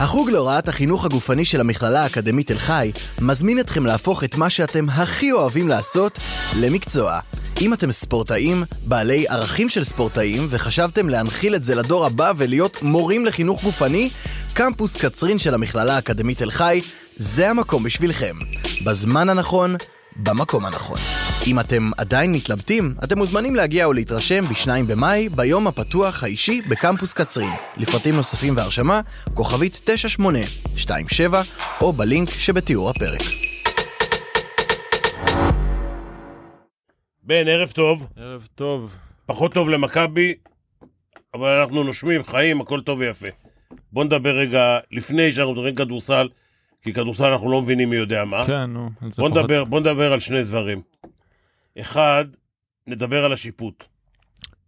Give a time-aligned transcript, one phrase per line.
[0.00, 4.90] החוג להוראת החינוך הגופני של המכללה האקדמית תל חי מזמין אתכם להפוך את מה שאתם
[4.90, 6.18] הכי אוהבים לעשות
[6.56, 7.20] למקצוע.
[7.60, 13.26] אם אתם ספורטאים, בעלי ערכים של ספורטאים, וחשבתם להנחיל את זה לדור הבא ולהיות מורים
[13.26, 14.10] לחינוך גופני,
[14.54, 16.80] קמפוס קצרין של המכללה האקדמית תל חי
[17.16, 18.36] זה המקום בשבילכם.
[18.84, 19.76] בזמן הנכון,
[20.16, 20.98] במקום הנכון.
[21.48, 27.12] אם אתם עדיין מתלבטים, אתם מוזמנים להגיע או להתרשם ב-2 במאי, ביום הפתוח האישי בקמפוס
[27.12, 27.50] קצרין.
[27.76, 29.00] לפרטים נוספים והרשמה,
[29.34, 31.42] כוכבית 9827,
[31.80, 33.20] או בלינק שבתיאור הפרק.
[37.22, 38.06] בן, ערב טוב.
[38.16, 38.94] ערב טוב.
[39.26, 40.34] פחות טוב למכבי,
[41.34, 43.28] אבל אנחנו נושמים, חיים, הכל טוב ויפה.
[43.92, 46.28] בוא נדבר רגע, לפני שאנחנו מדברים כדורסל,
[46.82, 48.46] כי כדורסל אנחנו לא מבינים מי יודע מה.
[48.46, 48.90] כן, נו.
[49.18, 50.97] בוא נדבר, בוא נדבר על שני דברים.
[51.80, 52.24] אחד,
[52.86, 53.84] נדבר על השיפוט.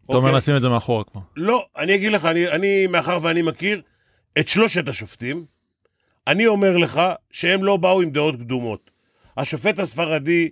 [0.04, 0.36] אתה אומר אוקיי?
[0.36, 1.20] לשים את זה מאחורה כבר.
[1.36, 3.82] לא, אני אגיד לך, אני, אני, מאחר ואני מכיר
[4.38, 5.44] את שלושת השופטים,
[6.26, 8.90] אני אומר לך שהם לא באו עם דעות קדומות.
[9.36, 10.48] השופט הספרדי,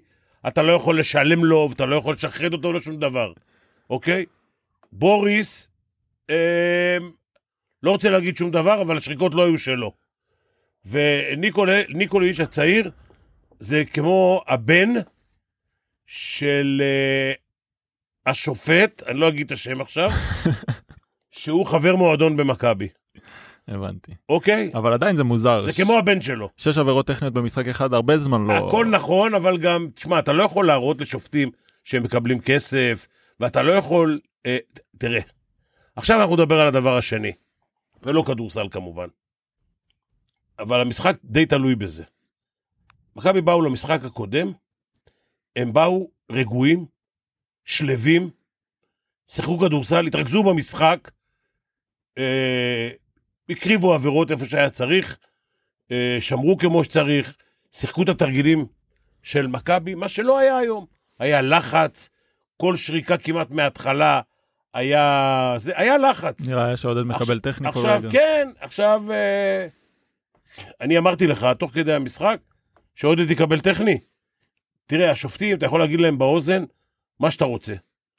[0.48, 3.33] אתה לא יכול לשלם לו, ואתה לא יכול לשחרר אותו, לא שום דבר,
[3.91, 4.25] אוקיי?
[4.93, 5.70] בוריס,
[6.31, 6.97] אה,
[7.83, 9.93] לא רוצה להגיד שום דבר, אבל השריקות לא היו שלו.
[10.87, 12.91] וניקוליץ' הצעיר,
[13.59, 14.89] זה כמו הבן
[16.11, 17.33] של אה,
[18.27, 20.11] השופט, אני לא אגיד את השם עכשיו,
[21.31, 22.89] שהוא חבר מועדון במכבי,
[23.69, 24.12] הבנתי.
[24.28, 24.70] אוקיי?
[24.75, 25.62] אבל עדיין זה מוזר.
[25.62, 26.48] זה ש- כמו הבן שלו.
[26.56, 28.69] שש עבירות טכניות במשחק אחד, הרבה זמן לא...
[28.69, 31.50] הכל נכון, אבל גם, תשמע, אתה לא יכול להראות לשופטים
[31.84, 33.06] שהם מקבלים כסף,
[33.41, 34.20] ואתה לא יכול...
[34.47, 34.56] אה,
[34.98, 35.20] תראה,
[35.97, 37.33] עכשיו אנחנו נדבר על הדבר השני,
[38.03, 39.06] ולא כדורסל כמובן.
[40.59, 42.05] אבל המשחק די תלוי בזה.
[43.17, 44.53] מכבי באו למשחק הקודם,
[45.59, 46.87] הם באו רגועים,
[47.64, 48.31] שלווים,
[49.28, 51.11] שיחקו כדורסל, התרכזו במשחק,
[52.19, 52.91] אה,
[53.50, 55.19] הקריבו עבירות איפה שהיה צריך,
[55.92, 57.37] אה, שמרו כמו שצריך,
[57.73, 58.66] שיחקו את התרגילים
[59.22, 60.87] של מכבי, מה שלא היה היום.
[61.19, 62.09] היה לחץ,
[62.56, 64.21] כל שריקה כמעט מההתחלה
[64.75, 65.54] היה...
[65.56, 66.49] זה, היה לחץ.
[66.49, 68.10] נראה היה שעודד מקבל טכני כל עכשיו, רגע.
[68.10, 69.12] כן, עכשיו...
[69.12, 69.66] אה,
[70.81, 72.37] אני אמרתי לך, תוך כדי המשחק,
[72.94, 74.00] שעודד יקבל טכני.
[74.88, 76.65] תראה, השופטים, אתה יכול להגיד להם באוזן
[77.21, 77.75] מה שאתה רוצה.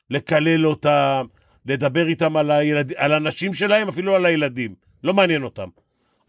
[0.09, 1.25] לקלל אותם,
[1.65, 2.93] לדבר איתם על, הילד...
[2.93, 4.75] על הנשים שלהם, אפילו על הילדים.
[5.03, 5.69] לא מעניין אותם.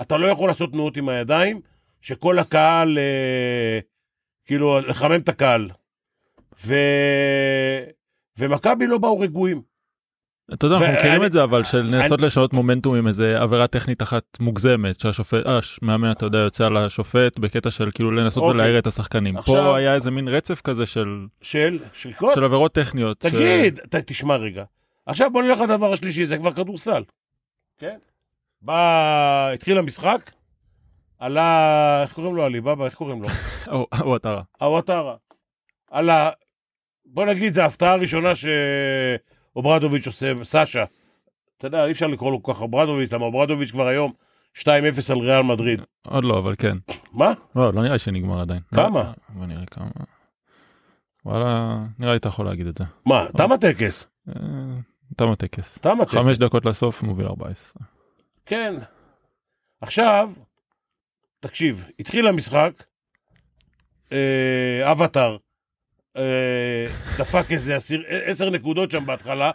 [0.01, 1.61] אתה לא יכול לעשות תנועות עם הידיים,
[2.01, 3.79] שכל הקהל, אה,
[4.45, 5.71] כאילו, לחמם את הקהל.
[6.65, 6.75] ו...
[8.39, 9.63] ומכבי לא באו רגועים.
[10.55, 14.03] אתה יודע, אנחנו מכירים את זה, אבל של לנסות לשנות מומנטום עם איזה עבירה טכנית
[14.03, 18.55] אחת מוגזמת, שהשופט, אה, מאמן, אתה יודע, יוצא על השופט בקטע של כאילו לנסות אוקיי.
[18.55, 19.43] ולהעיר את השחקנים.
[19.43, 22.35] פה היה איזה מין רצף כזה של של שריקות?
[22.35, 23.23] של עבירות טכניות.
[23.23, 24.65] ש- תגיד, תשמע רגע.
[25.07, 27.03] עכשיו בוא נלך לדבר השלישי, זה כבר כדורסל.
[27.79, 27.97] כן?
[28.63, 30.31] בא, התחיל המשחק,
[31.19, 32.45] עלה, איך קוראים לו?
[32.45, 33.29] עליבאבא, איך קוראים לו?
[33.73, 34.43] או, או, אתה רע.
[34.61, 35.17] אוואטרה.
[35.91, 36.31] עלה,
[37.07, 38.33] בוא נגיד, זו ההפתעה הראשונה
[39.55, 40.85] שאוברדוביץ' עושה, סאשה.
[41.59, 44.13] אתה יודע, אי אפשר לקרוא לו כל כך אוברדוביץ', למה אוברדוביץ' כבר היום
[44.59, 44.67] 2-0
[45.11, 45.81] על ריאל מדריד.
[46.07, 46.77] עוד לא, אבל כן.
[47.15, 47.33] מה?
[47.57, 48.61] לא, לא נראה שנגמר עדיין.
[48.75, 49.13] כמה?
[49.29, 49.91] בוא נראה כמה.
[51.25, 52.85] וואלה, נראה לי אתה יכול להגיד את זה.
[53.07, 54.09] מה, תם הטקס.
[54.29, 54.35] אה,
[55.17, 55.79] תם הטקס.
[55.79, 56.15] תם הטקס.
[56.15, 57.87] חמש דקות לסוף מוביל 14.
[58.47, 58.75] כן.
[59.81, 60.31] עכשיו,
[61.41, 62.85] תקשיב, התחיל המשחק,
[64.13, 65.37] אה, אבטאר
[67.19, 69.51] דפק איזה עשיר, עשר נקודות שם בהתחלה,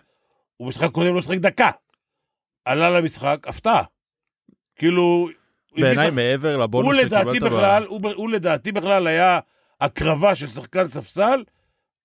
[0.58, 1.72] הוא משחק קודם לא שיחק דקה.
[2.66, 3.84] עלה למשחק, הפתעה.
[4.76, 5.30] כאילו...
[5.78, 9.40] בעיניי מעבר לבונוס שקיבלת ב- בכלל, הוא, הוא לדעתי בכלל היה
[9.82, 11.44] הקרבה של שחקן ספסל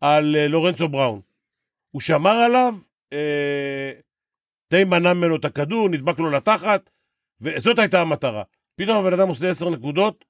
[0.01, 1.21] על אה, לורנצו בראון.
[1.91, 2.75] הוא שמר עליו,
[3.13, 3.93] אה,
[4.71, 6.91] די מנע ממנו את הכדור, נדבק לו לתחת,
[7.41, 8.43] וזאת הייתה המטרה.
[8.77, 10.25] פתאום הבן אדם עושה עשר נקודות,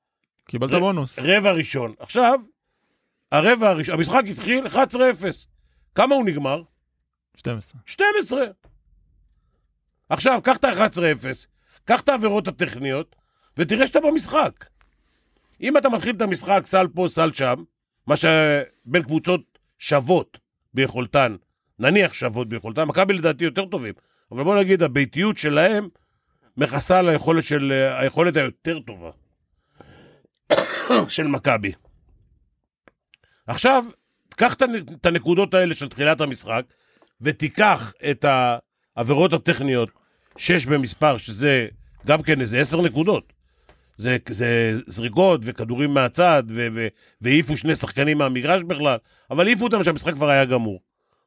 [0.45, 1.19] קיבלת ר- בונוס.
[1.19, 1.95] רבע ראשון.
[1.99, 2.39] עכשיו,
[3.33, 4.77] הרבע הראשון, המשחק התחיל 11-0.
[5.95, 6.63] כמה הוא נגמר?
[7.37, 7.81] 12.
[7.87, 8.41] 12.
[10.09, 11.27] עכשיו, קח את ה-11-0,
[11.84, 13.16] קח את העבירות הטכניות,
[13.57, 14.65] ותראה שאתה במשחק.
[15.60, 17.65] אם אתה מתחיל את המשחק סל פה, סל שם,
[18.07, 20.39] מה שבין קבוצות שוות
[20.75, 21.37] ביכולתן,
[21.78, 23.95] נניח שוות ביכולתן, מכבי לדעתי יותר טובים,
[24.33, 25.89] אבל בוא נגיד, הביתיות שלהם
[26.57, 29.10] מכסה על היכולת, של, היכולת היותר טובה
[31.09, 31.72] של מכבי.
[33.51, 33.85] עכשיו,
[34.37, 36.63] קח את הנ- את הנקודות האלה של תחילת המשחק,
[37.21, 38.25] ותיקח את
[38.97, 39.89] העבירות הטכניות,
[40.37, 41.67] שש במספר, שזה
[42.07, 43.33] גם כן איזה עשר נקודות.
[43.97, 46.43] זה, זה זריקות וכדורים מהצד,
[47.21, 48.99] והעיפו שני שחקנים מהמגרש בכלל,
[49.31, 50.81] אבל העיפו אותם שהמשחק כבר היה גמור.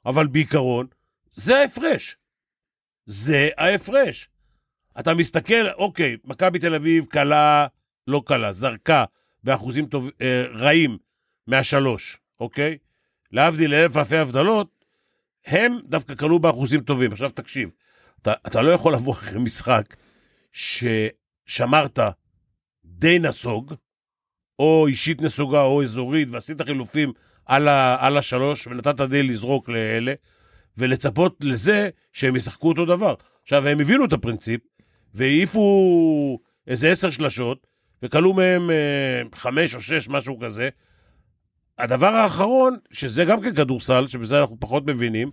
[0.06, 0.88] אבל בעיקרון,
[1.32, 2.18] זה ההפרש.
[3.06, 4.30] זה ההפרש.
[5.00, 7.68] אתה מסתכל, אוקיי, מכבי תל אביב קלה,
[8.08, 9.06] לא קלה, זרקה
[9.44, 10.98] באחוזים טוב, אה, רעים
[11.48, 12.78] מהשלוש, אוקיי?
[13.32, 14.86] להבדיל אלף אלפי הבדלות,
[15.46, 17.12] הם דווקא קלו באחוזים טובים.
[17.12, 17.70] עכשיו תקשיב,
[18.22, 19.96] אתה, אתה לא יכול לבוא אחרי משחק
[20.52, 22.00] ששמרת
[22.86, 23.74] די נסוג,
[24.60, 27.14] או אישית נסוגה או אזורית, ועשית חילופים
[27.46, 30.14] על, ה, על השלוש, ונתת די לזרוק לאלה,
[30.78, 33.16] ולצפות לזה שהם ישחקו אותו דבר.
[33.44, 34.62] עכשיו, הם הבינו את הפרינציפ,
[35.14, 37.68] והעיפו איזה עשר שלשות,
[38.04, 40.70] וכלו מהם אה, חמש או שש, משהו כזה.
[41.78, 45.30] הדבר האחרון, שזה גם כן כדורסל, שבזה אנחנו פחות מבינים,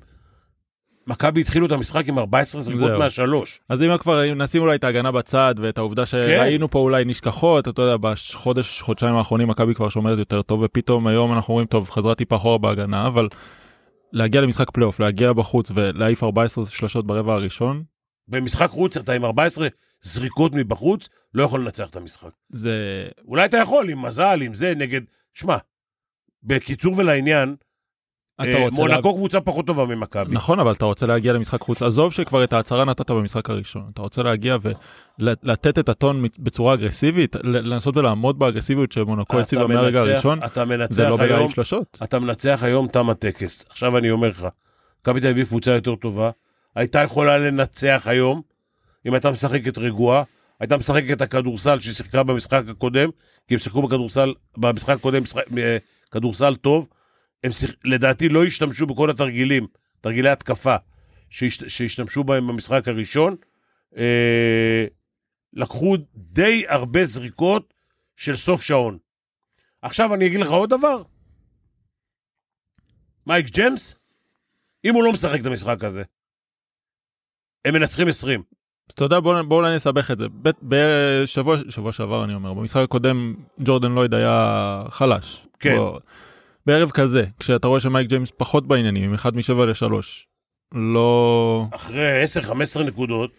[1.07, 2.99] מכבי התחילו את המשחק עם 14 זריקות זהו.
[2.99, 3.61] מהשלוש.
[3.69, 7.83] אז אם כבר נשים אולי את ההגנה בצד ואת העובדה שראינו פה אולי נשכחות, אתה
[7.83, 12.15] יודע, בחודש, חודשיים האחרונים מכבי כבר שומרת יותר טוב, ופתאום היום אנחנו אומרים, טוב, חזרה
[12.15, 13.29] טיפה אחורה בהגנה, אבל
[14.13, 17.83] להגיע למשחק פלייאוף, להגיע בחוץ ולהעיף 14 שלשות ברבע הראשון,
[18.29, 19.69] במשחק חוץ, אתה עם 14
[20.03, 22.31] זריקות מבחוץ, לא יכול לנצח את המשחק.
[22.49, 23.09] זה...
[23.25, 25.01] אולי אתה יכול, עם מזל, עם זה, נגד...
[25.35, 25.57] שמע,
[26.43, 27.57] בקיצור ולעניין,
[28.41, 30.35] אה, מונקו קבוצה פחות טובה ממכבי.
[30.35, 34.03] נכון, אבל אתה רוצה להגיע למשחק חוץ, עזוב שכבר את ההצהרה נתת במשחק הראשון, אתה
[34.03, 34.57] רוצה להגיע
[35.19, 40.95] ולתת את הטון בצורה אגרסיבית, לנסות ולעמוד באגרסיביות שמונקו אתה הציבה מהרגע הראשון, אתה מנצח
[40.95, 41.99] זה לא בלהעיף שלשות.
[42.05, 43.65] אתה מנצח היום תם הטקס.
[43.69, 44.47] עכשיו אני אומר לך,
[45.01, 46.31] מכבי תל אביב קבוצה יותר טובה,
[46.75, 48.43] הייתה יכולה לנצח היום,
[49.07, 50.23] אם הייתה משחקת רגועה,
[50.61, 53.09] הייתה משחקת את הכדורסל שהיא שיחקה במשחק הקודם,
[53.49, 55.23] כי הם שיחקו בכדורסל, במשחק הקודם
[55.59, 55.77] אה,
[56.11, 56.89] כדורסל טוב,
[57.45, 59.67] הם שיח, לדעתי לא השתמשו בכל התרגילים,
[60.01, 60.77] תרגילי התקפה,
[61.31, 63.37] שהשת, שהשתמשו בהם במשחק הראשון,
[63.97, 64.85] אה,
[65.53, 67.75] לקחו די הרבה זריקות
[68.17, 68.99] של סוף שעון.
[69.83, 71.03] עכשיו אני אגיד לך עוד דבר,
[73.27, 73.95] מייק ג'מס,
[74.85, 76.03] אם הוא לא משחק את המשחק הזה,
[77.65, 78.43] הם מנצחים 20.
[78.95, 80.27] אתה יודע, בואו בוא אולי נסבך את זה.
[80.63, 85.47] בשבוע שבוע שעבר אני אומר, במשחק הקודם ג'ורדן לויד היה חלש.
[85.61, 85.77] כן.
[85.77, 85.99] בוא,
[86.67, 89.93] בערב כזה, כשאתה רואה שמייק ג'יימס פחות בעניינים, עם 1 מ-7 ל-3,
[90.75, 92.25] לא, אחרי
[92.79, 93.31] 10-15 נקודות,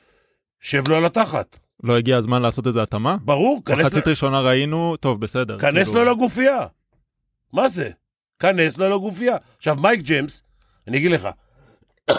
[0.59, 1.59] שב לו על התחת.
[1.83, 3.18] לא הגיע הזמן לעשות איזה התאמה?
[3.21, 4.09] ברור, כנס, מחצית ל...
[4.09, 5.59] ראשונה ראינו, טוב בסדר.
[5.59, 6.68] כנס כאילו, לו לגופייה.
[7.53, 7.89] מה זה?
[8.39, 9.38] כנס לו לגופייה.
[9.57, 10.44] עכשיו, מייק ג'יימס,
[10.88, 11.27] אני אגיד לך,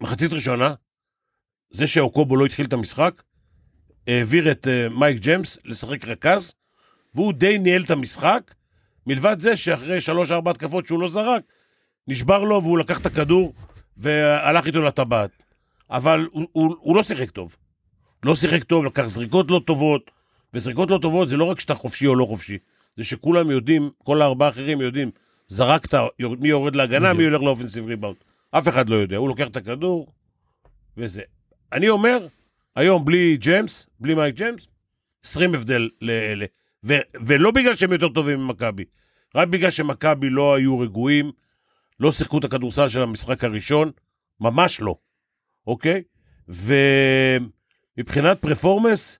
[0.00, 0.74] מחצית ראשונה,
[1.70, 3.22] זה שאוקובו לא התחיל את המשחק,
[4.06, 6.54] העביר את uh, מייק ג'יימס לשחק רכז,
[7.14, 8.54] והוא די ניהל את המשחק,
[9.06, 11.42] מלבד זה שאחרי שלוש-ארבע התקפות שהוא לא זרק,
[12.08, 13.54] נשבר לו והוא לקח את הכדור
[13.96, 15.30] והלך איתו לטבעת.
[15.90, 17.56] אבל הוא, הוא, הוא לא שיחק טוב.
[18.22, 20.10] לא שיחק טוב, לקח זריקות לא טובות,
[20.54, 22.58] וזריקות לא טובות זה לא רק שאתה חופשי או לא חופשי,
[22.96, 25.10] זה שכולם יודעים, כל הארבעה האחרים יודעים,
[25.48, 28.16] זרקת, מי יורד להגנה, מי הולך ל offensive rebound.
[28.50, 30.12] אף אחד לא יודע, הוא לוקח את הכדור,
[30.96, 31.22] וזה.
[31.72, 32.26] אני אומר,
[32.76, 34.68] היום בלי ג'יימס, בלי מייק ג'יימס,
[35.24, 36.46] 20 הבדל לאלה.
[36.84, 38.84] ו- ולא בגלל שהם יותר טובים ממכבי,
[39.34, 41.32] רק בגלל שמכבי לא היו רגועים,
[42.00, 43.90] לא שיחקו את הכדורסל של המשחק הראשון,
[44.40, 44.96] ממש לא,
[45.66, 46.02] אוקיי?
[47.96, 49.18] ומבחינת פרפורמנס,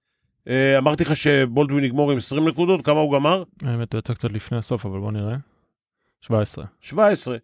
[0.48, 3.44] אה, אמרתי לך שבולדווין יגמור עם 20 נקודות, כמה הוא גמר?
[3.62, 5.36] האמת הוא יצא קצת לפני הסוף, אבל בוא נראה.
[6.20, 6.64] 17.
[6.80, 7.36] 17.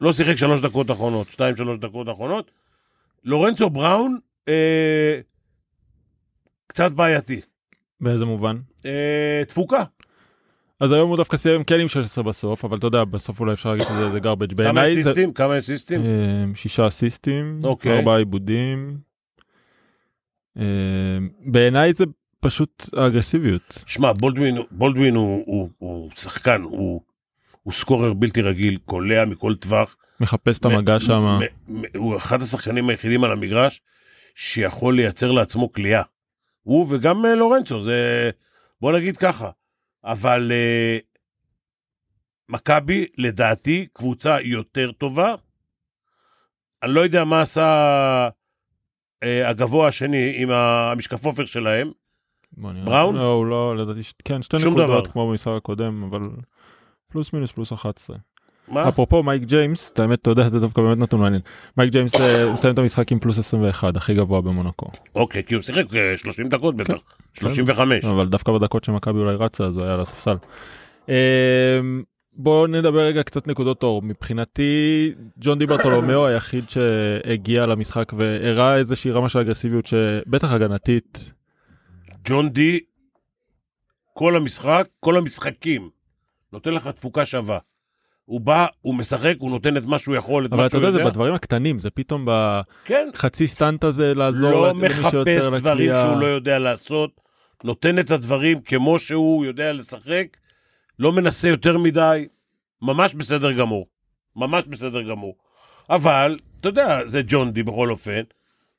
[0.00, 2.50] לא שיחק שלוש דקות אחרונות, שתיים, שלוש דקות אחרונות.
[3.24, 5.20] לורנצו בראון, אה,
[6.66, 7.40] קצת בעייתי.
[8.00, 8.56] באיזה מובן?
[8.86, 9.84] אה, תפוקה.
[10.80, 13.70] אז היום הוא דווקא סיים כן עם 16 בסוף, אבל אתה יודע, בסוף אולי אפשר
[13.70, 14.54] להגיד שזה זה garbage.
[14.54, 15.32] כמה בעיניי זה אסיסטים?
[15.32, 16.00] כמה אסיסטים?
[16.00, 17.98] אה, שישה אסיסטים, אוקיי.
[17.98, 18.98] ארבעה עיבודים.
[20.58, 20.64] אה,
[21.46, 22.04] בעיניי זה
[22.40, 23.82] פשוט האגרסיביות.
[23.86, 27.00] שמע, בולדווין, בולדווין הוא, הוא, הוא שחקן, הוא,
[27.62, 29.96] הוא סקורר בלתי רגיל, קולע מכל טווח.
[30.20, 31.38] מחפש את המגע שם.
[31.96, 33.80] הוא אחד השחקנים היחידים על המגרש
[34.36, 36.02] שיכול לייצר לעצמו כליאה.
[36.62, 38.30] הוא וגם אה, לורנצו, זה...
[38.80, 39.50] בוא נגיד ככה.
[40.04, 40.98] אבל אה,
[42.48, 45.34] מכבי, לדעתי, קבוצה יותר טובה.
[46.82, 48.28] אני לא יודע מה עשה
[49.22, 51.92] אה, הגבוה השני עם המשקף עופר שלהם.
[52.52, 53.16] בראון?
[53.16, 55.04] לא, הוא לא, לדעתי, כן, שתי נקודות דבר.
[55.04, 56.20] כמו במשחק הקודם, אבל
[57.08, 58.16] פלוס מינוס פלוס 11.
[58.68, 58.88] מה?
[58.88, 61.42] אפרופו מייק ג'יימס, את האמת, אתה יודע, זה דווקא באמת נתון מעניין.
[61.76, 64.86] מייק ג'יימס אה, מסיים את המשחק עם פלוס 21, הכי גבוה במונקו.
[65.14, 66.94] אוקיי, כי הוא שיחק אה, 30 דקות בטח.
[67.32, 68.04] 35.
[68.04, 70.36] אבל דווקא בדקות שמכבי אולי רצה, אז הוא היה על הספסל.
[71.08, 71.14] אה,
[72.32, 74.02] בואו נדבר רגע קצת נקודות אור.
[74.02, 81.32] מבחינתי, ג'ון די ברטולומיאו היחיד שהגיע למשחק והראה איזושהי רמה של אגרסיביות שבטח הגנתית,
[82.24, 82.80] ג'ון די,
[84.14, 85.90] כל המשחק, כל המשחקים,
[86.52, 87.58] נותן לך תפוקה שווה.
[88.26, 90.80] הוא בא, הוא משחק, הוא נותן את מה שהוא יכול, את מה אבל אתה שהוא
[90.80, 91.10] יודע, זה יודע.
[91.10, 92.28] בדברים הקטנים, זה פתאום
[92.84, 96.02] כן, בחצי סטנט הזה לעזור לא למי שיוצר מחפש דברים לקריאה.
[96.02, 97.20] שהוא לא יודע לעשות,
[97.64, 100.26] נותן את הדברים כמו שהוא יודע לשחק,
[100.98, 102.26] לא מנסה יותר מדי,
[102.82, 103.86] ממש בסדר גמור.
[104.36, 105.36] ממש בסדר גמור.
[105.90, 108.22] אבל, אתה יודע, זה ג'ון די בכל אופן,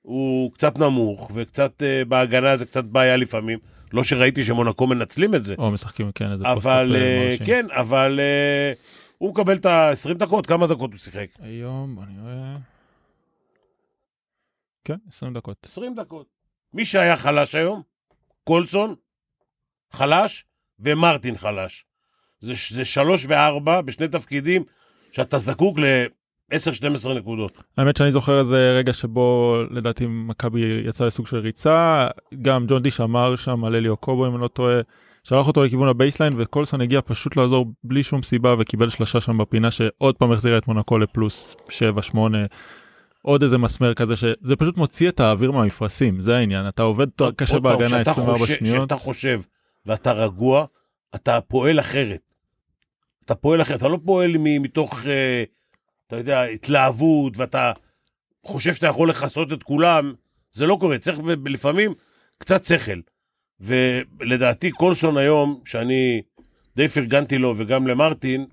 [0.01, 3.59] הוא קצת נמוך, וקצת uh, בהגנה זה קצת בעיה לפעמים.
[3.93, 7.45] לא שראיתי שמונקו מנצלים את זה, או משחקים, כן, איזה אבל פוסט-אפ, אה, uh, מרשים.
[7.45, 11.27] כן, אבל uh, הוא מקבל את ה-20 דקות, כמה דקות הוא שיחק?
[11.39, 12.57] היום, בוא נראה.
[14.85, 15.65] כן, 20 דקות.
[15.65, 16.27] 20 דקות.
[16.73, 17.81] מי שהיה חלש היום,
[18.43, 18.95] קולסון,
[19.91, 20.45] חלש,
[20.79, 21.85] ומרטין חלש.
[22.39, 24.63] זה, זה שלוש וארבע בשני תפקידים
[25.11, 27.63] שאתה זקוק ל-10-12 נקודות.
[27.77, 32.07] האמת שאני זוכר איזה רגע שבו לדעתי מכבי יצא לסוג של ריצה,
[32.41, 34.81] גם ג'ון די שמר שם על אלי אוקובו אם אני לא טועה,
[35.29, 39.37] שלח אותו לכיוון ה baseline וקולסון הגיע פשוט לעזור בלי שום סיבה וקיבל שלושה שם
[39.37, 41.55] בפינה שעוד פעם החזירה את מונאקו לפלוס
[42.13, 42.17] 7-8.
[43.21, 47.59] עוד איזה מסמר כזה שזה פשוט מוציא את האוויר מהמפרשים זה העניין אתה עובד קשה
[47.59, 49.41] בהגנה כשאתה 24 חושב- שניות כשאתה חושב
[49.85, 50.65] ואתה רגוע,
[51.15, 52.21] אתה פועל אחרת.
[53.25, 55.43] אתה פועל אחרת, אתה לא פועל מתוך, אה,
[56.07, 57.71] אתה יודע, התלהבות, ואתה
[58.45, 60.13] חושב שאתה יכול לכסות את כולם,
[60.51, 61.93] זה לא קורה, צריך לפעמים
[62.37, 62.99] קצת שכל.
[63.59, 66.21] ולדעתי קולסון היום, שאני
[66.75, 68.45] די פרגנתי לו וגם למרטין,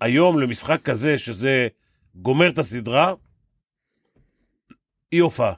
[0.00, 1.68] היום למשחק כזה, שזה
[2.14, 3.14] גומר את הסדרה,
[5.12, 5.52] אי הופעה.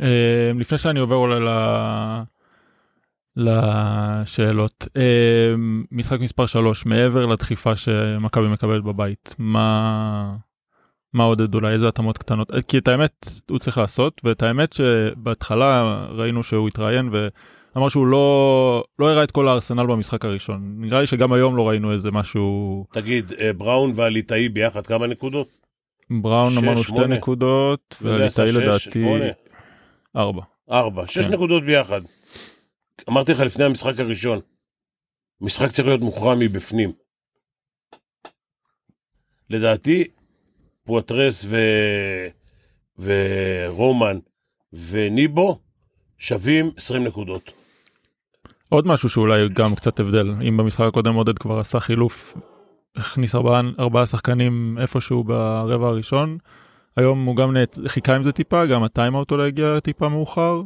[0.00, 1.40] אה, לפני שאני עובר אולי
[3.36, 5.54] לשאלות אה,
[5.90, 10.36] משחק מספר 3 מעבר לדחיפה שמכבי מקבלת בבית מה
[11.12, 14.72] מה עודד אולי איזה התאמות קטנות אה, כי את האמת הוא צריך לעשות ואת האמת
[14.72, 21.00] שבהתחלה ראינו שהוא התראיין ואמר שהוא לא לא הראה את כל הארסנל במשחק הראשון נראה
[21.00, 25.48] לי שגם היום לא ראינו איזה משהו תגיד, אה, בראון והליטאי ביחד כמה נקודות?
[26.10, 27.06] בראון שש, אמרנו שתי.
[27.08, 29.04] נקודות והליטאי לדעתי
[30.16, 30.42] ארבע.
[30.70, 31.32] ארבע, שש כן.
[31.32, 32.00] נקודות ביחד.
[33.08, 34.40] אמרתי לך לפני המשחק הראשון,
[35.40, 36.92] משחק צריך להיות מוכרע מבפנים.
[39.50, 40.04] לדעתי,
[40.88, 41.56] פואטרס ו...
[42.98, 44.18] ורומן
[44.90, 45.58] וניבו
[46.18, 47.52] שווים 20 נקודות.
[48.68, 52.36] עוד משהו שאולי גם קצת הבדל אם במשחק הקודם עודד כבר עשה חילוף
[52.96, 56.38] הכניס ארבעה, ארבעה שחקנים איפשהו ברבע הראשון
[56.96, 60.62] היום הוא גם נעצ- חיכה עם זה טיפה גם הטיימאוט אולי הגיע טיפה מאוחר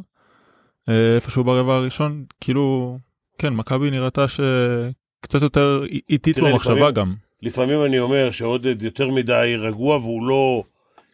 [0.89, 2.97] אה, איפשהו ברבע הראשון כאילו
[3.37, 9.97] כן מכבי נראתה שקצת יותר איטית במחשבה גם לפעמים אני אומר שעודד יותר מדי רגוע
[9.97, 10.63] והוא לא,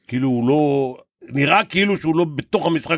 [0.07, 2.97] כאילו הוא לא, נראה כאילו שהוא לא בתוך המשחק,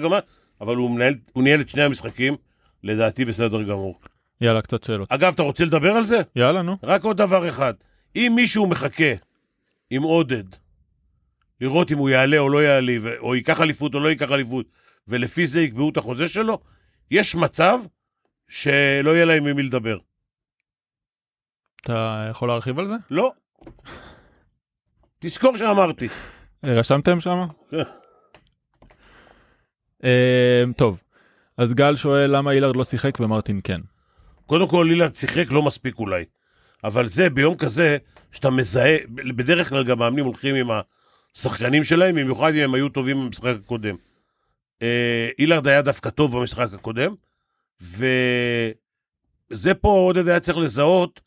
[0.61, 2.35] אבל הוא, מנהל, הוא ניהל את שני המשחקים,
[2.83, 3.99] לדעתי בסדר גמור.
[4.41, 6.21] יאללה קצת שאלות אגב, אתה רוצה לדבר על זה?
[6.35, 7.73] יאללה נו רק עוד דבר אחד,
[8.15, 9.13] אם מישהו מחכה
[9.89, 10.43] עם עודד,
[11.61, 14.65] לראות אם הוא יעלה או לא יעלה, או ייקח אליפות או לא ייקח אליפות,
[15.07, 16.59] ולפי זה יקבעו את החוזה שלו,
[17.11, 17.79] יש מצב
[18.47, 19.97] שלא יהיה להם עם מי לדבר.
[21.81, 23.31] אתה יכול להרחיב על זה לא.
[25.19, 26.07] תזכור שאמרתי.
[26.63, 27.45] רשמתם שם?
[27.71, 27.83] כן.
[30.77, 30.99] טוב
[31.57, 33.81] אז גל שואל למה אילרד לא שיחק ומרטין כן.
[34.45, 36.25] קודם כל, לילד שיחק לא מספיק אולי.
[36.83, 37.97] אבל זה ביום כזה,
[38.31, 40.67] שאתה מזהה, בדרך כלל גם מאמנים הולכים עם
[41.35, 43.95] השחקנים שלהם, במיוחד אם הם היו טובים במשחק הקודם.
[44.81, 47.15] אה, אילרד היה דווקא טוב במשחק הקודם,
[47.81, 51.21] וזה פה עודד היה צריך לזהות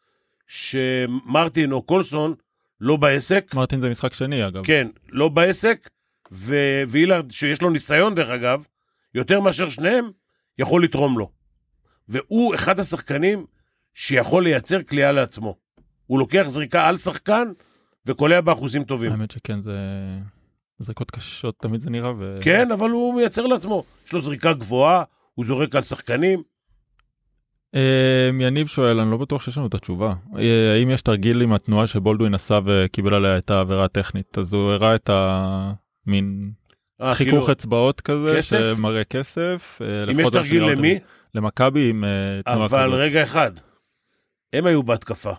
[0.47, 2.35] שמרטין או קולסון
[2.81, 4.65] לא בעסק, מרטין זה משחק שני אגב.
[4.65, 5.89] כן, לא בעסק,
[6.33, 8.65] ו- ואילרד, שיש לו ניסיון דרך אגב,
[9.15, 10.11] יותר מאשר שניהם,
[10.59, 11.31] יכול לתרום לו.
[12.09, 13.47] והוא אחד השחקנים
[13.95, 15.57] שיכול לייצר כליאה לעצמו.
[16.07, 17.49] הוא לוקח זריקה על שחקן
[18.07, 19.11] וקולע באחוזים טובים.
[19.13, 19.79] האמת שכן זה
[20.79, 22.39] זריקות קשות תמיד זה נראה ו...
[22.43, 23.85] כן, אבל הוא מייצר לעצמו.
[24.07, 26.43] יש לו זריקה גבוהה, הוא זורק על שחקנים.
[27.75, 31.53] אה, יניב שואל אני לא בטוח שיש לנו את התשובה אה, האם יש תרגיל עם
[31.53, 36.51] התנועה שבולדווין עשה וקיבל עליה את העבירה הטכנית אז הוא הראה את המין
[37.01, 38.43] אה, חיכוך כאילו, אצבעות כזה?
[38.43, 39.79] שמראה כסף.
[39.83, 40.65] אה, אם יש תרגיל.
[40.65, 40.99] למי,
[41.35, 42.05] למכבי עם
[42.45, 42.99] תנועה אבל כזאת.
[42.99, 43.53] רגע אחד,
[44.53, 45.33] הם היו בהתקפה.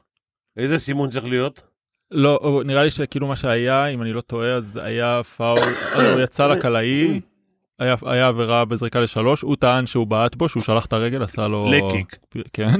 [0.57, 1.63] איזה סימון צריך להיות?
[2.11, 5.59] לא נראה לי שכאילו מה שהיה אם אני לא טועה אז היה פאול
[5.95, 7.19] הוא יצא לקלעי.
[7.79, 11.47] היה, היה עבירה בזריקה לשלוש הוא טען שהוא בעט בו שהוא שלח את הרגל עשה
[11.47, 12.17] לו לקיק.
[12.53, 12.79] כן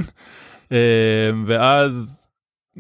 [0.72, 2.28] אה, ואז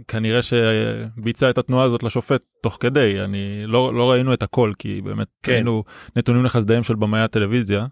[0.07, 5.01] כנראה שביצע את התנועה הזאת לשופט תוך כדי אני לא לא ראינו את הכל כי
[5.01, 5.51] באמת כן.
[5.51, 5.83] היינו
[6.15, 7.85] נתונים לחסדיהם של במאי הטלוויזיה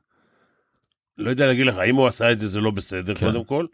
[1.18, 3.26] לא יודע להגיד לך, אם הוא עשה את זה, זה לא בסדר, כן.
[3.26, 3.66] קודם כל.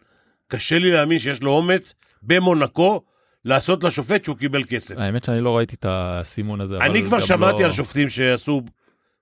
[0.48, 3.02] קשה לי להאמין שיש לו אומץ במונקו
[3.44, 4.98] לעשות לשופט שהוא קיבל כסף.
[4.98, 6.78] האמת שאני לא ראיתי את הסימון הזה.
[6.78, 7.66] אני כבר שמעתי לא...
[7.66, 8.62] על שופטים שעשו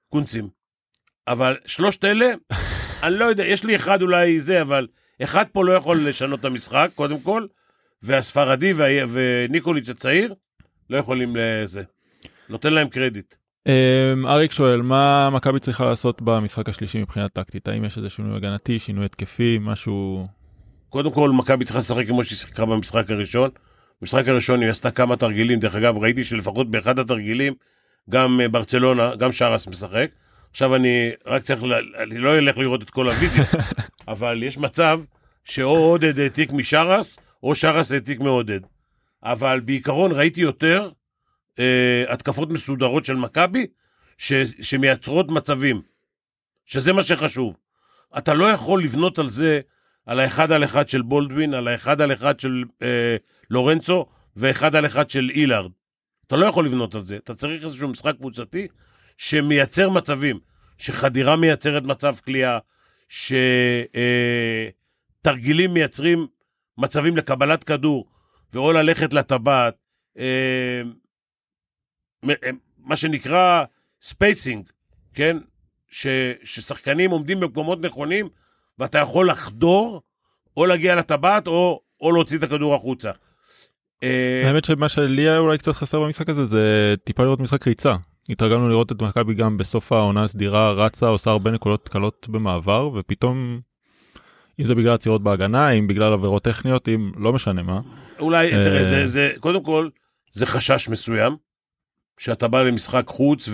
[0.08, 0.48] קונצים,
[1.28, 2.32] אבל שלושת אלה,
[3.02, 4.86] אני לא יודע, יש לי אחד אולי זה, אבל
[5.22, 7.46] אחד פה לא יכול לשנות את המשחק, קודם כל,
[8.02, 8.86] והספרדי וה...
[9.12, 10.34] וניקוליץ' הצעיר
[10.90, 11.82] לא יכולים לזה.
[12.48, 13.34] נותן להם קרדיט.
[13.66, 17.68] אמ, אריק שואל, מה מכבי צריכה לעשות במשחק השלישי מבחינה טקטית?
[17.68, 20.26] האם יש איזה שינוי הגנתי, שינוי התקפי, משהו...
[20.88, 23.50] קודם כל, מכבי צריכה לשחק כמו שהיא שיחקה במשחק הראשון.
[24.00, 27.54] במשחק הראשון היא עשתה כמה תרגילים, דרך אגב, ראיתי שלפחות באחד התרגילים,
[28.10, 30.10] גם אה, ברצלונה, גם שרס משחק.
[30.50, 31.72] עכשיו אני רק צריך, ל...
[31.74, 33.44] אני לא אלך לראות את כל הוידאו,
[34.08, 35.00] אבל יש מצב
[35.44, 38.60] שאו עודד העתיק משרס, או שרס העתיק מעודד.
[39.22, 40.90] אבל בעיקרון ראיתי יותר
[41.58, 43.66] אה, התקפות מסודרות של מכבי,
[44.18, 44.32] ש...
[44.62, 45.82] שמייצרות מצבים,
[46.66, 47.56] שזה מה שחשוב.
[48.18, 49.60] אתה לא יכול לבנות על זה,
[50.06, 53.16] על האחד על אחד של בולדווין, על האחד על אחד של אה,
[53.50, 55.70] לורנצו, ואחד על אחד של הילארד.
[56.26, 58.68] אתה לא יכול לבנות על זה, אתה צריך איזשהו משחק קבוצתי
[59.18, 60.38] שמייצר מצבים,
[60.78, 62.58] שחדירה מייצרת מצב קליעה,
[65.18, 66.26] שתרגילים אה, מייצרים
[66.78, 68.06] מצבים לקבלת כדור,
[68.52, 69.74] ואו ללכת לטבעת,
[70.18, 70.82] אה,
[72.28, 73.64] אה, מה שנקרא
[74.02, 74.70] spacing,
[75.14, 75.36] כן?
[75.90, 76.06] ש,
[76.44, 78.28] ששחקנים עומדים במקומות נכונים,
[78.78, 80.02] ואתה יכול לחדור,
[80.56, 83.10] או להגיע לטבעת, או, או להוציא את הכדור החוצה.
[84.44, 87.96] האמת שמה שלי היה אולי קצת חסר במשחק הזה זה טיפה לראות משחק ריצה.
[88.28, 93.60] התרגלנו לראות את מכבי גם בסוף העונה הסדירה רצה עושה הרבה נקודות קלות במעבר ופתאום
[94.60, 97.80] אם זה בגלל עצירות בהגנה אם בגלל עבירות טכניות אם לא משנה מה.
[98.18, 99.88] אולי תראה זה זה קודם כל
[100.32, 101.36] זה חשש מסוים
[102.18, 103.48] שאתה בא למשחק חוץ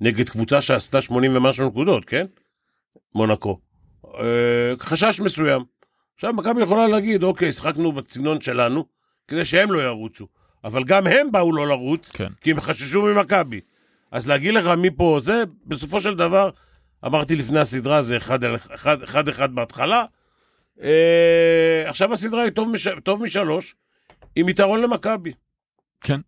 [0.00, 2.26] ונגד קבוצה שעשתה 80 ומשהו נקודות כן
[3.14, 3.58] מונקו
[4.04, 5.64] אה, חשש מסוים.
[6.14, 8.84] עכשיו מכבי יכולה להגיד אוקיי שחקנו בסגנון שלנו
[9.28, 10.26] כדי שהם לא ירוצו.
[10.64, 12.28] אבל גם הם באו לא לרוץ, כן.
[12.40, 13.60] כי הם חששו ממכבי.
[14.10, 16.50] אז להגיד לך מי פה זה, בסופו של דבר,
[17.06, 20.04] אמרתי לפני הסדרה, זה אחד אחד, אחד, אחד בהתחלה.
[20.82, 23.74] אה, עכשיו הסדרה היא טוב, מש, טוב משלוש,
[24.36, 25.32] עם יתרון למכבי.
[26.00, 26.20] כן.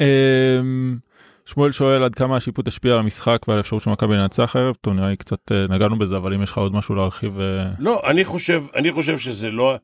[0.00, 0.60] אה,
[1.46, 4.94] שמואל שואל עד כמה השיפוט השפיע על המשחק ועל האפשרות של מכבי לנצח הערב, טוב
[4.94, 7.40] נראה לי קצת אה, נגענו בזה אבל אם יש לך עוד משהו להרחיב.
[7.40, 9.76] אה, לא, אני חושב, אני חושב שזה לא,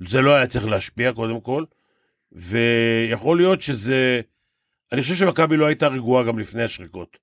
[0.00, 1.64] זה לא היה צריך להשפיע קודם כל,
[2.34, 4.20] ויכול להיות שזה...
[4.92, 7.16] אני חושב שמכבי לא הייתה רגועה גם לפני השריקות.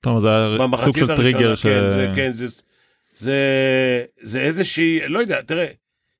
[0.00, 1.62] טוב, זה היה סוג של טריגר ש...
[1.62, 2.46] כן, זה, כן, זה,
[3.14, 5.66] זה, זה איזושהי, לא יודע, תראה,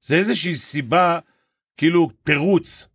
[0.02, 1.18] זה איזושהי סיבה,
[1.76, 2.88] כאילו תירוץ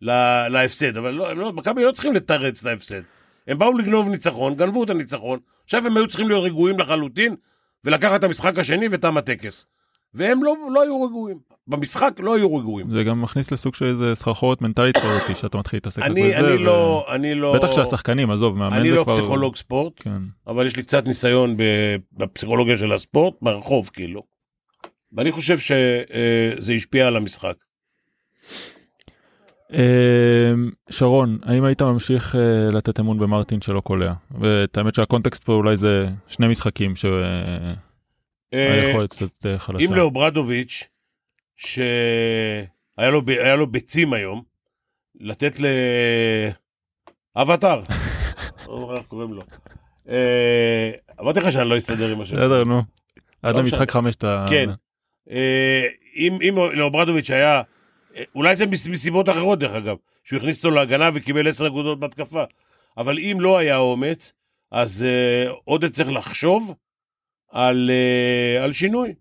[0.00, 3.00] לה, להפסד, אבל לא, לא, מכבי לא צריכים לתרץ את ההפסד.
[3.46, 7.36] הם באו לגנוב ניצחון, גנבו את הניצחון, עכשיו הם היו צריכים להיות רגועים לחלוטין,
[7.84, 9.66] ולקחת את המשחק השני ותם הטקס.
[10.14, 11.38] והם לא, לא היו רגועים.
[11.68, 12.90] במשחק לא היו רגועים.
[12.90, 16.06] זה גם מכניס לסוג של איזה סחרחורת מנטלית כזאתי שאתה מתחיל להתעסק בזה.
[16.06, 16.58] אני, אני, ו...
[16.58, 17.54] לא, אני לא...
[17.54, 19.12] בטח שהשחקנים, עזוב, מאמן זה לא כבר...
[19.12, 20.22] אני לא פסיכולוג ספורט, כן.
[20.46, 21.56] אבל יש לי קצת ניסיון
[22.12, 24.22] בפסיכולוגיה של הספורט, ברחוב כאילו.
[25.12, 27.54] ואני חושב שזה השפיע על המשחק.
[29.72, 34.12] אמ, שרון, האם היית ממשיך אה, לתת אמון במרטין שלא קולע?
[34.40, 37.04] ואת האמת שהקונטקסט פה אולי זה שני משחקים ש...
[38.52, 39.84] היכולת קצת אה, חלשה.
[39.84, 40.88] אם לאוברדוביץ',
[41.56, 43.22] שהיה לו,
[43.56, 44.42] לו ביצים היום,
[45.20, 45.56] לתת
[47.36, 47.82] לאבטאר,
[48.66, 49.42] לא איך קוראים לו.
[50.08, 50.90] אה,
[51.20, 52.36] אמרתי לך שאני לא אסתדר עם השם.
[52.36, 52.82] בסדר, נו.
[53.42, 54.46] עד לא למשחק חמש אתה...
[54.50, 54.70] כן.
[55.30, 56.38] אה, אם
[56.72, 57.62] לאוברדוביץ' היה,
[58.34, 62.44] אולי זה מסיבות אחרות דרך אגב, שהוא הכניס אותו להגנה וקיבל עשר נקודות בהתקפה,
[62.96, 64.32] אבל אם לא היה אומץ,
[64.70, 65.06] אז
[65.64, 66.74] עודד צריך לחשוב
[67.52, 67.90] על
[68.72, 69.14] שינוי.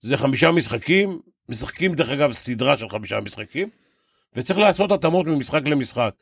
[0.00, 3.68] זה חמישה משחקים, משחקים דרך אגב סדרה של חמישה משחקים,
[4.34, 6.14] וצריך לעשות התאמות ממשחק למשחק.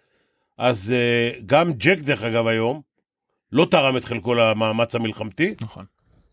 [0.58, 2.80] אז uh, גם ג'ק דרך אגב היום,
[3.52, 5.54] לא תרם את חלקו למאמץ המלחמתי.
[5.60, 5.84] נכון.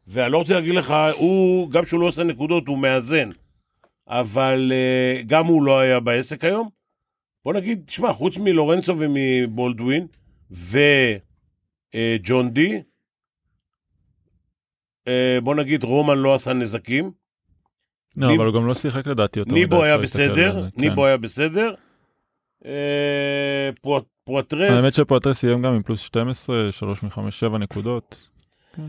[0.08, 3.30] ואני לא רוצה להגיד לך, הוא, גם שהוא לא עושה נקודות, הוא מאזן.
[4.08, 6.70] אבל uh, גם הוא לא היה בעסק היום.
[7.46, 10.08] בוא נגיד, תשמע, חוץ מלורנצו ומבולדווין
[10.52, 12.82] וג'ון די,
[15.08, 17.12] אה, בוא נגיד רומן לא עשה נזקים.
[18.18, 21.08] לא, אבל הוא גם לא שיחק לדעתי יותר ניבו היה בסדר, ניבו כן.
[21.08, 21.74] היה בסדר.
[22.66, 23.70] אה,
[24.26, 24.80] פואטרס...
[24.80, 28.30] האמת שפואטרס סיים גם עם פלוס 12, 3 מ-5, 7 נקודות.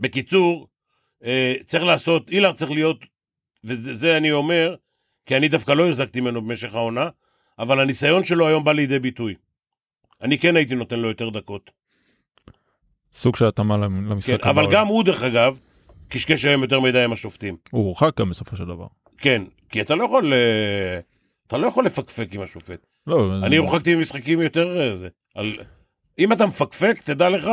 [0.00, 0.68] בקיצור,
[1.24, 2.96] אה, צריך לעשות, אילר צריך להיות,
[3.64, 4.74] וזה אני אומר,
[5.26, 7.08] כי אני דווקא לא החזקתי ממנו במשך העונה,
[7.58, 9.34] אבל הניסיון שלו היום בא לידי ביטוי.
[10.22, 11.70] אני כן הייתי נותן לו יותר דקות.
[13.12, 14.42] סוג של התאמה למשחק.
[14.42, 15.58] כן, אבל גם הוא דרך אגב,
[16.08, 17.56] קשקש היום יותר מדי עם השופטים.
[17.70, 18.86] הוא הורחק גם בסופו של דבר.
[19.18, 21.00] כן, כי אתה לא יכול, אה,
[21.46, 22.86] אתה לא יכול לפקפק עם השופט.
[23.06, 24.80] לא, אני הורחקתי ממשחקים יותר...
[24.80, 25.52] אה, זה, על...
[26.18, 27.50] אם אתה מפקפק, תדע לך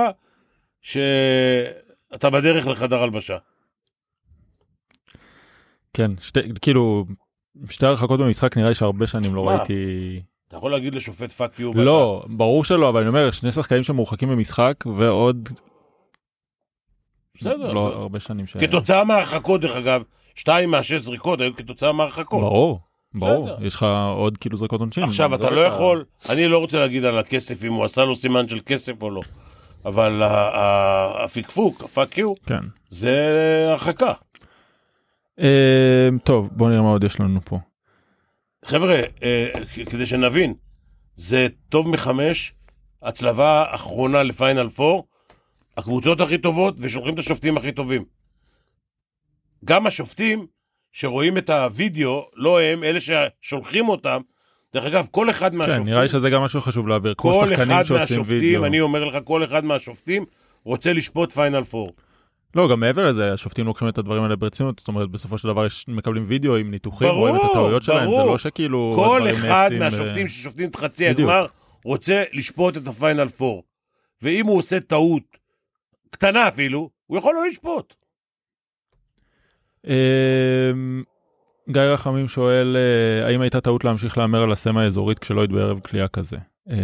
[0.81, 3.37] שאתה בדרך לחדר הלבשה.
[5.93, 7.05] כן, שתי, כאילו,
[7.69, 9.49] שתי הרחקות במשחק נראה לי שהרבה שנים לא?
[9.49, 10.21] ראיתי...
[10.47, 11.73] אתה יכול להגיד לשופט fuck you.
[11.73, 15.49] לא, ברור שלא, אבל אני אומר, שני שחקנים שמורחקים במשחק ועוד...
[17.37, 17.73] בסדר.
[17.73, 18.57] לא זה- הרבה שנים ש...
[18.57, 20.01] כתוצאה מהרחקות, דרך אגב,
[20.35, 22.41] שתיים מהשש זריקות היו כתוצאה מהרחקות.
[22.41, 22.79] ברור,
[23.13, 23.45] ברור.
[23.45, 23.65] בסדר.
[23.65, 25.03] יש לך עוד כאילו זריקות עונשין.
[25.03, 28.47] עכשיו, אתה לא יכול, אני לא רוצה להגיד על הכסף, אם הוא עשה לו סימן
[28.47, 29.21] של כסף או לא,
[29.85, 32.63] אבל ה- ה- הפקפוק, הפאק יו, כן.
[32.89, 33.17] זה
[33.69, 34.13] הרחקה.
[35.39, 37.59] אה, טוב, בוא נראה מה עוד יש לנו פה.
[38.65, 39.49] חבר'ה, אה,
[39.89, 40.53] כדי שנבין,
[41.15, 42.53] זה טוב מחמש,
[43.03, 45.05] הצלבה אחרונה לפיינל פור,
[45.77, 48.05] הקבוצות הכי טובות ושולחים את השופטים הכי טובים.
[49.65, 50.45] גם השופטים
[50.91, 54.21] שרואים את הוידאו, לא הם, אלה ששולחים אותם,
[54.73, 57.47] דרך אגב, כל אחד כן, מהשופטים, נראה לי שזה גם משהו חשוב להעביר, כמו כל
[57.47, 58.65] שחקנים אחד שעושים מהשופטים, וידאו.
[58.65, 60.25] אני אומר לך, כל אחד מהשופטים
[60.65, 61.91] רוצה לשפוט פיינל פור.
[62.55, 65.65] לא, גם מעבר לזה, השופטים לוקחים את הדברים האלה ברצינות, זאת אומרת, בסופו של דבר
[65.65, 68.17] יש, מקבלים וידאו עם ניתוחים, ברור, רואים את הטעויות שלהם, זה.
[68.17, 68.93] לא שכאילו...
[68.95, 71.07] כל אחד מהשופטים אה, ששופטים את חצי.
[71.07, 71.45] הגמר
[71.85, 73.63] רוצה לשפוט את הפיינל פור.
[74.21, 75.23] ואם הוא עושה טעות,
[76.13, 77.93] קטנה אפילו, הוא יכול לא לשפוט.
[79.87, 81.03] אמ,
[81.69, 85.79] גיא רחמים שואל, אה, האם הייתה טעות להמשיך להמר על השמירה האזורית כשלא היית בערב
[85.79, 86.37] קליעה כזה?
[86.69, 86.75] אמ,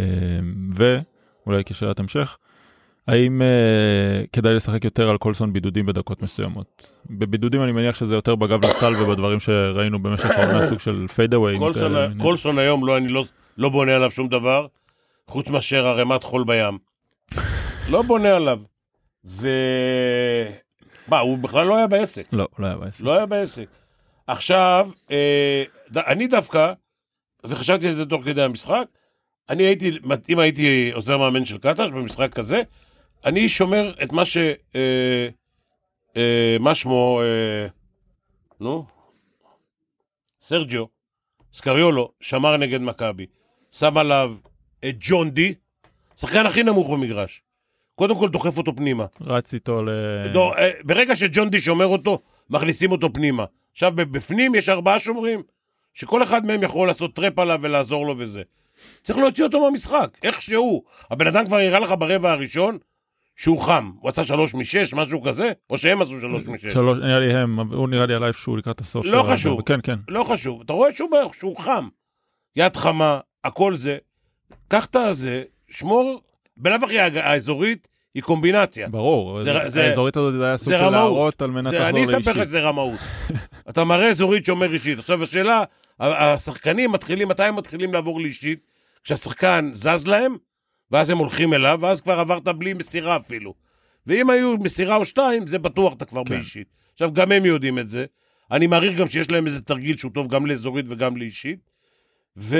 [0.74, 2.36] ואולי כשאלת המשך,
[3.08, 6.92] האם אה, כדאי לשחק יותר על קולסון בידודים בדקות מסוימות?
[7.10, 11.58] בבידודים אני מניח שזה יותר בגב לסל ובדברים שראינו במשך העונה סוג של fadeaway.
[11.58, 13.24] קולסון- קולסון היום, לא, אני לא,
[13.58, 14.66] לא בונה עליו שום דבר,
[15.28, 16.78] חוץ מאשר ערימת חול בים.
[17.88, 18.58] לא בונה עליו.
[19.24, 19.48] ו...
[21.08, 22.28] מה, הוא בכלל לא היה בעסק.
[22.32, 23.00] לא, לא היה בעסק.
[23.00, 23.66] לא היה בעסק.
[24.26, 25.64] עכשיו, אה,
[25.96, 26.72] אני דווקא,
[27.44, 28.84] וחשבתי על זה תוך כדי המשחק,
[29.48, 29.90] אני הייתי,
[30.28, 32.62] אם הייתי עוזר מאמן של קטש במשחק כזה,
[33.24, 34.36] אני שומר את מה ש...
[34.74, 35.28] אה,
[36.16, 37.66] אה, מה שמו, אה,
[38.60, 38.86] נו,
[40.40, 40.84] סרג'יו,
[41.52, 43.26] סקריולו, שמר נגד מכבי.
[43.72, 44.34] שם עליו
[44.88, 45.54] את ג'ון די,
[46.16, 47.42] שחקן הכי נמוך במגרש.
[48.00, 49.04] קודם כל דוחף אותו פנימה.
[49.20, 49.88] רץ איתו ל...
[50.34, 52.18] לא, אה, ברגע שג'ון די שומר אותו,
[52.50, 53.44] מכניסים אותו פנימה.
[53.72, 55.42] עכשיו, בפנים יש ארבעה שומרים,
[55.94, 58.42] שכל אחד מהם יכול לעשות טרפ עליו ולעזור לו וזה.
[59.02, 60.84] צריך להוציא אותו מהמשחק, איכשהו.
[61.10, 62.78] הבן אדם כבר הראה לך ברבע הראשון
[63.36, 63.90] שהוא חם.
[64.00, 66.72] הוא עשה שלוש משש, משהו כזה, או שהם עשו שלוש משש.
[66.72, 69.06] שלוש, נראה לי הם, הוא נראה לי עליי איפשהו לקראת הסוף.
[69.06, 69.62] לא של ה- חשוב.
[69.62, 69.96] כן, כן.
[70.08, 71.88] לא חשוב, אתה רואה שהוא, שהוא חם.
[72.56, 73.98] יד חמה, הכל זה.
[74.68, 76.22] קח את הזה, שמור,
[76.56, 78.88] בלאו הכי האזורית היא קומבינציה.
[78.88, 80.90] ברור, זה- זה- האזורית הזאת היה סוג של.
[80.90, 82.44] להראות על מנת לחזור אני אספר לך לאישית.
[82.48, 82.98] שזה רמאות.
[83.70, 84.98] אתה מראה אזורית שומר אישית.
[84.98, 85.64] עכשיו השאלה,
[86.00, 88.60] השחקנים מתחילים, מתי הם מתחילים לעבור לאישית?
[89.04, 90.36] כשהשחקן זז להם,
[90.90, 93.54] ואז הם הולכים אליו, ואז כבר עברת בלי מסירה אפילו.
[94.06, 96.34] ואם היו מסירה או שתיים, זה בטוח אתה כבר כן.
[96.34, 96.66] באישית.
[96.92, 98.04] עכשיו, גם הם יודעים את זה.
[98.50, 101.58] אני מעריך גם שיש להם איזה תרגיל שהוא טוב גם לאזורית וגם לאישית.
[102.36, 102.58] ו...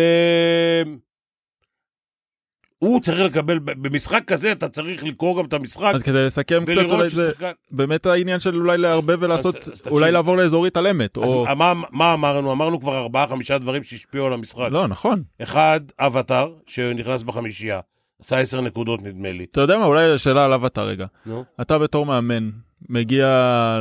[2.80, 6.90] הוא צריך לקבל, במשחק כזה אתה צריך לקרוא גם את המשחק, אז כדי לסכם קצת
[6.90, 7.50] אולי זה ששחקן...
[7.70, 9.82] באמת העניין של אולי לערבב ולעשות, אז- אז.
[9.86, 11.46] אולי לעבור לאזורית על אמת, אז או...
[11.56, 12.52] מה, מה אמרנו?
[12.52, 14.68] אמרנו כבר ארבעה, חמישה דברים שהשפיעו על המשחק.
[14.70, 15.22] לא, נכון.
[15.42, 17.80] אחד, אבטר, שנכנס בחמישייה.
[18.22, 19.46] עשה עשר נקודות נדמה לי.
[19.50, 21.06] אתה יודע מה, אולי שאלה עליו אתה רגע.
[21.26, 21.44] נו.
[21.60, 22.50] אתה בתור מאמן,
[22.88, 23.26] מגיע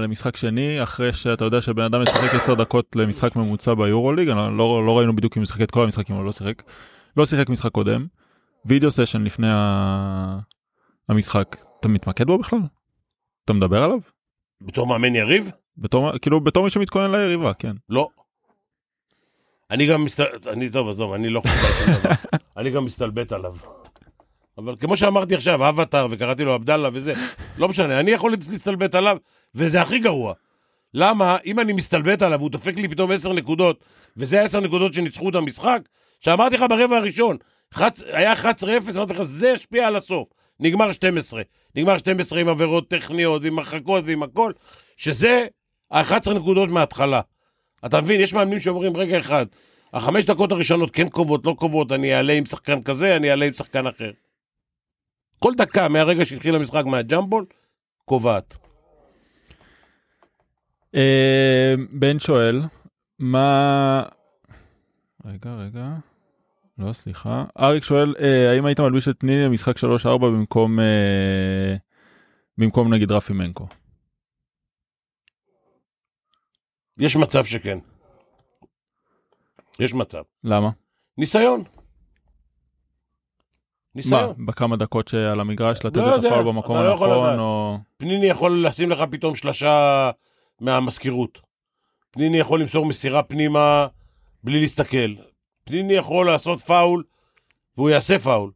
[0.03, 4.85] למשחק שני, אחרי שאתה יודע שבן אדם משחק 10 דקות למשחק ממוצע ביורוליג, אני לא,
[4.85, 6.63] לא ראינו בדיוק אם הוא שיחק את כל המשחקים, אבל לא שיחק.
[7.17, 8.05] לא שיחק משחק קודם.
[8.65, 9.47] וידאו סשן לפני.
[11.09, 12.59] המשחק, אתה מתמקד בו בכלל?
[13.45, 13.99] אתה מדבר עליו?
[14.61, 15.51] בתור מאמן יריב?
[15.77, 17.75] בתור, כאילו בתור מי שמתכונן ליריבה, כן.
[17.89, 18.09] לא.
[19.71, 22.09] אני גם מסתלבט, אני, טוב, עזוב, אני לא חושב.
[22.57, 23.55] אני גם מסתלבט עליו.
[24.57, 27.13] אבל כמו שאמרתי עכשיו, אבטר, וקראתי לו עבדאללה וזה,
[27.57, 29.17] לא משנה, אני יכול להסתלבט עליו,
[29.55, 30.33] וזה הכי גרוע.
[30.93, 33.83] למה, אם אני מסתלבט עליו, הוא דופק לי פתאום עשר נקודות,
[34.17, 35.79] וזה העשר נקודות שניצחו את המשחק,
[36.19, 37.37] שאמרתי לך ברבע הראשון,
[38.11, 38.45] היה 11-0,
[38.95, 40.27] אמרתי לך, זה השפיע על הסוף.
[40.59, 41.41] נגמר 12.
[41.75, 44.51] נגמר 12 עם עבירות טכניות, ועם הרחקות ועם הכל,
[44.97, 45.47] שזה
[45.91, 47.21] ה-11 נקודות מההתחלה.
[47.85, 49.45] אתה מבין, יש מאמנים שאומרים, רגע אחד,
[49.93, 53.53] החמש דקות הראשונות כן קובעות, לא קובעות, אני אעלה עם שחקן כזה, אני אעלה עם
[53.53, 54.11] שחקן אחר.
[55.39, 57.45] כל דקה מהרגע שהתחיל המשחק מהג'מבול,
[58.05, 58.57] קובעת.
[60.95, 62.61] אה, בן שואל,
[63.19, 64.03] מה...
[65.25, 65.87] רגע, רגע.
[66.79, 67.45] לא, סליחה.
[67.59, 71.75] אריק שואל, אה, האם היית מלביש את ניני למשחק 3-4 במקום, אה,
[72.57, 73.67] במקום נגיד רפי מנקו?
[76.97, 77.79] יש מצב שכן.
[79.79, 80.23] יש מצב.
[80.43, 80.69] למה?
[81.17, 81.59] ניסיון.
[81.59, 81.65] מה,
[83.95, 84.45] ניסיון.
[84.45, 87.39] בכמה דקות שעל המגרש לתת לא את הפאול במקום לא הנכון, לדעת.
[87.39, 87.77] או...
[87.97, 90.11] פניני יכול לשים לך פתאום שלשה
[90.61, 91.39] מהמזכירות.
[92.11, 93.87] פניני יכול למסור מסירה פנימה
[94.43, 95.28] בלי להסתכל.
[95.69, 97.03] פניני יכול לעשות פאול,
[97.77, 98.51] והוא יעשה פאול,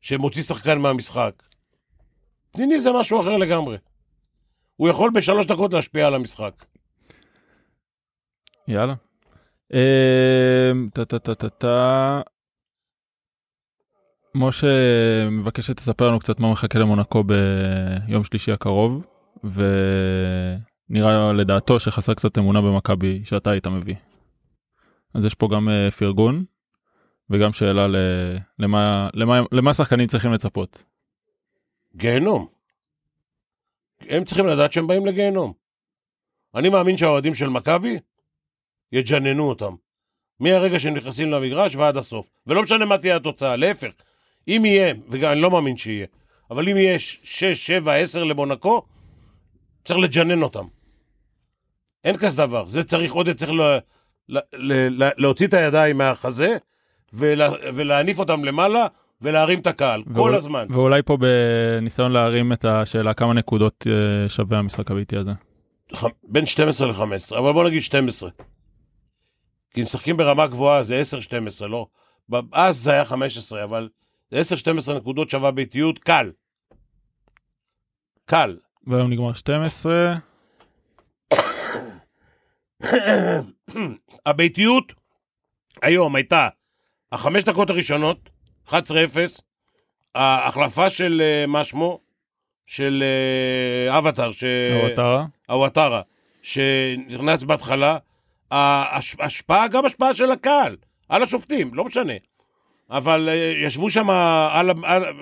[0.00, 1.42] שמוציא שחקן מהמשחק.
[2.52, 3.76] פניני זה משהו אחר לגמרי.
[4.76, 6.64] הוא יכול בשלוש דקות להשפיע על המשחק.
[8.68, 8.94] יאללה.
[9.72, 12.20] אמ, טה טה טה טה טה.
[14.34, 14.66] משה
[15.30, 19.06] מבקש שתספר לנו קצת מה מחכה למונקו ביום שלישי הקרוב,
[19.44, 23.94] ונראה לדעתו שחסר קצת אמונה במכבי שאתה היית מביא.
[25.14, 26.44] אז יש פה גם אה, פרגון,
[27.30, 27.96] וגם שאלה ל...
[28.58, 30.82] למה, למה, למה שחקנים צריכים לצפות.
[31.96, 32.48] גיהנום.
[34.00, 35.52] הם צריכים לדעת שהם באים לגיהנום.
[36.54, 37.98] אני מאמין שהאוהדים של מכבי
[38.92, 39.74] יג'ננו אותם.
[40.40, 42.26] מהרגע שהם נכנסים למגרש ועד הסוף.
[42.46, 43.90] ולא משנה מה תהיה התוצאה, להפך.
[44.48, 46.06] אם יהיה, וגם אני לא מאמין שיהיה,
[46.50, 48.82] אבל אם יהיה 6, 7, 10 למונקו,
[49.84, 50.66] צריך לג'נן אותם.
[52.04, 52.68] אין כזה דבר.
[52.68, 53.78] זה צריך, עוד צריך ל,
[54.28, 56.56] ל, ל, ל, להוציא את הידיים מהחזה
[57.12, 58.86] ולה, ולהניף אותם למעלה
[59.22, 60.02] ולהרים את הקהל.
[60.14, 60.66] כל הזמן.
[60.70, 65.30] ואולי פה בניסיון להרים את השאלה כמה נקודות אה, שווה המשחק הביתי הזה.
[66.24, 68.30] בין 12 ל-15, אבל בוא נגיד 12.
[69.74, 71.02] כי משחקים ברמה גבוהה זה
[71.62, 71.86] 10-12, לא?
[72.52, 73.88] אז זה היה 15, אבל
[74.30, 74.40] זה
[74.90, 76.30] 10-12 נקודות שווה ביתיות, קל.
[78.24, 78.56] קל.
[78.86, 80.14] והיום נגמר 12.
[84.26, 84.92] הביתיות
[85.82, 86.48] היום הייתה
[87.12, 88.30] החמש דקות הראשונות,
[88.68, 88.72] 11-0,
[90.14, 92.00] ההחלפה של אה, מה שמו?
[92.66, 93.02] של
[93.88, 94.44] אה, אבטר, ש...
[94.80, 95.24] אוואטרה.
[95.48, 96.02] הוואטרה,
[96.42, 97.98] שנכנס בהתחלה,
[98.50, 100.76] ההש- ההשפעה, גם השפעה של הקהל,
[101.08, 102.12] על השופטים, לא משנה.
[102.90, 104.10] אבל אה, ישבו שם,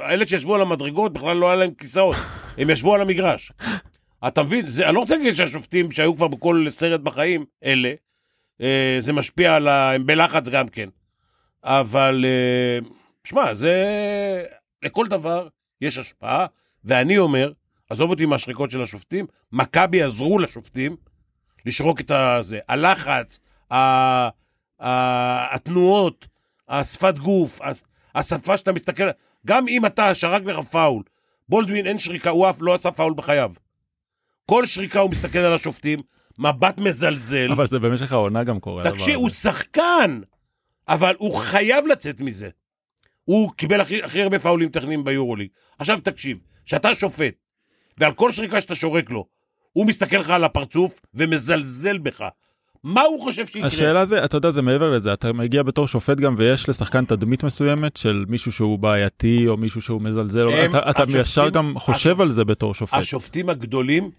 [0.03, 2.16] אלה שישבו על המדרגות, בכלל לא היה להם כיסאות,
[2.59, 3.53] הם ישבו על המגרש.
[4.29, 4.68] אתה מבין?
[4.68, 7.92] זה, אני לא רוצה להגיד שהשופטים שהיו כבר בכל סרט בחיים, אלה,
[8.99, 9.92] זה משפיע על ה...
[9.94, 10.88] הם בלחץ גם כן.
[11.64, 12.79] אבל, אה,
[13.24, 13.74] שמע, זה...
[14.83, 15.48] לכל דבר
[15.81, 16.46] יש השפעה,
[16.85, 17.53] ואני אומר,
[17.90, 20.96] עזוב אותי מהשריקות של השופטים, מכבי עזרו לשופטים
[21.66, 22.59] לשרוק את הזה.
[22.68, 23.38] הלחץ,
[23.70, 23.77] ה...
[24.83, 25.55] ה...
[25.55, 26.27] התנועות,
[26.68, 27.61] השפת גוף,
[28.14, 29.05] השפה שאתה מסתכל,
[29.46, 31.03] גם אם אתה שרק לך פאול,
[31.48, 33.53] בולדווין אין שריקה, הוא אף לא עשה פאול בחייו.
[34.46, 35.98] כל שריקה הוא מסתכל על השופטים,
[36.38, 37.53] מבט מזלזל.
[37.53, 38.90] אבל זה במשך העונה גם קורה.
[38.90, 39.31] תקשיב, הוא.
[39.31, 40.20] שחקן,
[40.88, 42.49] אבל הוא חייב לצאת מזה.
[43.25, 45.49] הוא קיבל הכי, הכי הרבה פאולים טכניים ביורוליג.
[45.79, 47.35] עכשיו תקשיב, שאתה שופט,
[47.99, 49.27] ועל כל שריקה שאתה שורק לו,
[49.73, 52.25] הוא מסתכל לך על הפרצוף ומזלזל בך.
[52.85, 53.66] מה הוא חושב שיקרה?
[53.66, 57.44] השאלה זה, אתה יודע, זה מעבר לזה, אתה מגיע בתור שופט גם ויש לשחקן תדמית
[57.44, 61.75] מסוימת של מישהו שהוא בעייתי או מישהו שהוא מזלזל, הם- אתה, אתה השופטים- ישר גם
[61.79, 62.94] חושב השופ- על זה בתור שופט.
[62.99, 64.11] השופטים הגדולים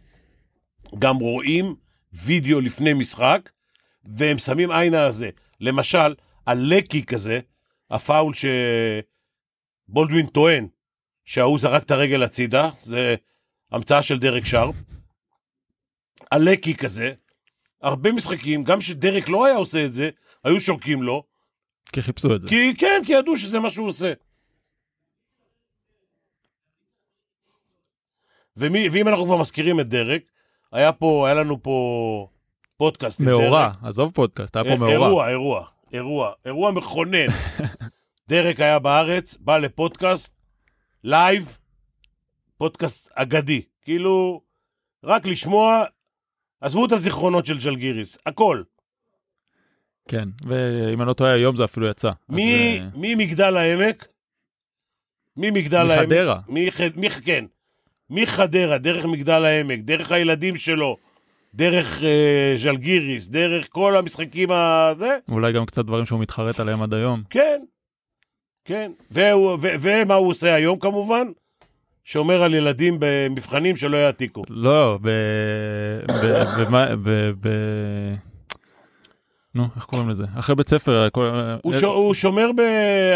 [1.00, 1.76] גם רואים
[2.14, 3.50] וידאו לפני משחק,
[4.18, 5.30] והם שמים עין על זה.
[5.62, 6.14] למשל,
[6.46, 7.40] הלקי כזה,
[7.92, 8.34] הפאול
[9.88, 10.68] שבולדווין טוען
[11.26, 13.16] שההוא זרק את הרגל הצידה, זה
[13.72, 14.76] המצאה של דרק שרפ.
[16.32, 17.14] הלקי כזה,
[17.82, 20.10] הרבה משחקים, גם שדרק לא היה עושה את זה,
[20.44, 21.24] היו שורקים לו,
[21.92, 22.48] כי חיפשו את זה.
[22.48, 24.14] כי כן, כי ידעו שזה מה שהוא עושה.
[28.58, 30.22] ומי, ואם אנחנו כבר מזכירים את דרק,
[30.72, 32.28] היה פה, היה לנו פה
[32.78, 33.72] פודקאסט מאורע.
[33.84, 34.94] עזוב פודקאסט, היה פה אה, מאורע.
[34.94, 37.26] אירוע, אירוע, אירוע, אירוע מכונן.
[38.30, 40.34] דרק היה בארץ, בא לפודקאסט,
[41.04, 41.58] live,
[42.58, 43.62] פודקאסט אגדי.
[43.82, 44.42] כאילו,
[45.04, 45.84] רק לשמוע,
[46.62, 48.64] עזבו את הזיכרונות של ז'לגיריס, הכל.
[50.08, 52.08] כן, ואם אני לא טועה היום זה אפילו יצא.
[52.08, 54.08] אז, מ- אה, ממגדל העמק,
[55.38, 56.40] ממגדל העמק, מחדרה.
[56.48, 56.82] מח...
[56.96, 57.20] מח...
[57.26, 57.46] כן,
[58.10, 60.98] מחדרה, דרך מגדל העמק, דרך הילדים שלו,
[61.56, 66.94] דרך אה, ז'לגיריס, דרך כל המשחקים הזה, אולי גם קצת דברים שהוא מתחרט עליהם עד
[66.94, 67.24] היום.
[67.30, 67.62] כן,
[68.66, 68.92] כן.
[69.12, 69.68] והוא, ו...
[69.82, 71.28] ומה הוא עושה היום כמובן?
[72.04, 74.44] שומר על ילדים במבחנים שלא יעתיקו.
[74.50, 75.10] לא, ב...
[76.24, 76.44] ב...
[76.66, 77.10] במה- ב...
[77.40, 77.50] ב...
[79.56, 80.24] נו, איך קוראים לזה?
[80.40, 81.30] אחרי בית ספר, כל-
[81.64, 81.84] הוא, אה, ש...
[81.84, 82.62] הוא שומר ב...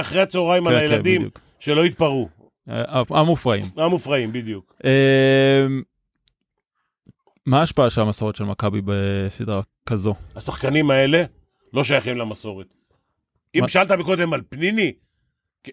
[0.02, 1.40] אחרי הצהריים על כן, כן, הילדים בדיוק.
[1.60, 2.30] שלא יתפרעו.
[2.70, 3.66] אה, המופרעים.
[3.78, 4.74] המופרעים, בדיוק.
[7.50, 10.16] מה ההשפעה של המסורת של מכבי בסדרה כזו?
[10.36, 11.24] השחקנים האלה
[11.74, 12.68] לא שייכים למסורת.
[13.56, 13.68] אם?
[13.68, 14.94] שאלת מקודם על פניני,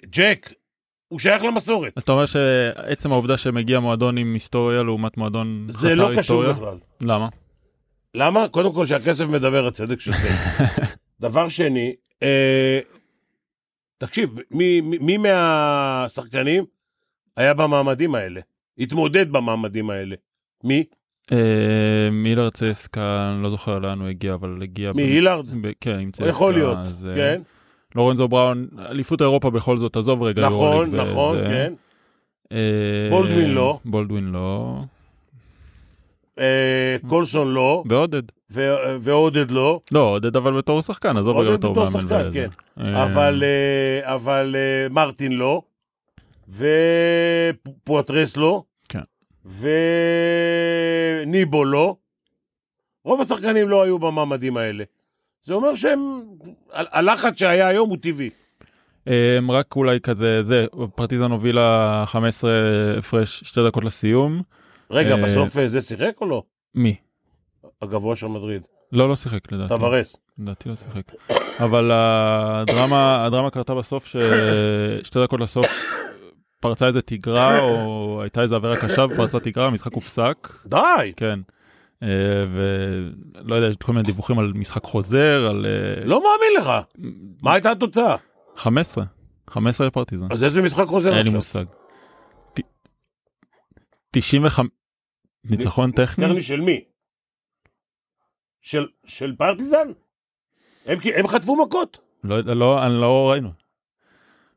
[0.07, 0.53] ג'ק,
[1.09, 1.93] הוא שייך למסורת.
[1.97, 6.19] אז אתה אומר שעצם העובדה שמגיע מועדון עם היסטוריה לעומת מועדון זה חסר לא קשור
[6.19, 6.53] היסטוריה?
[6.53, 6.79] בכלל.
[7.01, 7.29] למה?
[8.15, 8.49] למה?
[8.49, 10.17] קודם כל שהכסף מדבר, הצדק שוטט.
[11.21, 12.81] דבר שני, אה,
[13.99, 16.65] תקשיב, מי, מי, מי מהשחקנים
[17.37, 18.41] היה במעמדים האלה?
[18.79, 20.17] התמודד במעמדים האלה.
[20.65, 20.85] מי?
[21.33, 21.39] אה,
[22.13, 24.93] מילר צסקה, אני לא זוכר לאן הוא הגיע, אבל הגיע...
[24.93, 25.47] מי, הילארד?
[25.63, 26.29] ב- כן, עם צסקה.
[26.29, 26.77] יכול להיות,
[27.09, 27.43] אה, כן.
[27.95, 30.47] לורנזו בראון, אליפות אירופה בכל זאת, עזוב רגע.
[30.47, 31.37] נכון, נכון.
[31.47, 31.73] כן.
[32.53, 33.79] אה, בולדווין לא.
[33.85, 34.79] בולדווין לא.
[37.09, 38.23] קולסון לא, ועודד.
[38.51, 39.81] ו- ועודד לא.
[39.93, 42.01] לא, עודד אבל בתור שחקן, עזוב רגע עודד בתור בתור מאמן.
[42.09, 42.31] שחקן, וזה.
[42.35, 42.49] כן.
[42.81, 43.43] אה, אבל,
[44.03, 44.57] אבל
[44.91, 45.63] מרטין לא,
[46.49, 48.76] ופויתרס לא, כן.
[51.27, 51.97] וניבו לא.
[53.05, 54.85] רוב השחקנים לא היו במעמדים האלה.
[55.43, 56.23] זה אומר שהם,
[56.73, 58.31] הלחץ שהיה היום הוא טבעי.
[59.51, 62.51] רק אולי כזה, זה, פרטיזן הובילה 15
[62.99, 64.43] הפרש, שתי דקות לסיום.
[64.91, 66.43] רגע, אה, בסוף אה, זה שיחק או לא?
[66.75, 66.97] מי?
[67.83, 68.63] הגבוה של מדריד.
[68.93, 69.69] לא, לא שיחק לדעתי.
[69.69, 70.17] טבארס.
[70.39, 71.13] לדעתי לא שיחק.
[71.61, 75.67] אבל הדרמה, הדרמה קרתה בסוף, ששתי דקות לסוף
[76.69, 80.49] פרצה איזה תגרה, או הייתה איזה עבירה קשה ופרצה תגרה, המשחק הופסק.
[80.67, 81.13] די!
[81.17, 81.41] כן.
[82.03, 82.09] אה,
[82.55, 86.71] ולא יודע, יש כל מיני דיווחים על משחק חוזר, על אה, לא מאמין לך.
[87.43, 88.17] מה הייתה התוצאה?
[88.57, 89.05] 15.
[89.51, 90.27] 15 לפרטיזן.
[90.31, 91.35] אז איזה משחק חוזר אין לי עכשיו?
[91.37, 91.65] מושג.
[92.55, 92.61] ת-
[94.11, 94.69] 95...
[95.45, 96.29] ניצחון טכני?
[96.29, 96.85] טכני של מי?
[98.61, 99.89] של, של פרטיזן?
[100.87, 101.99] הם, חטפו מכות.
[102.25, 103.51] לא לא, לא ראינו.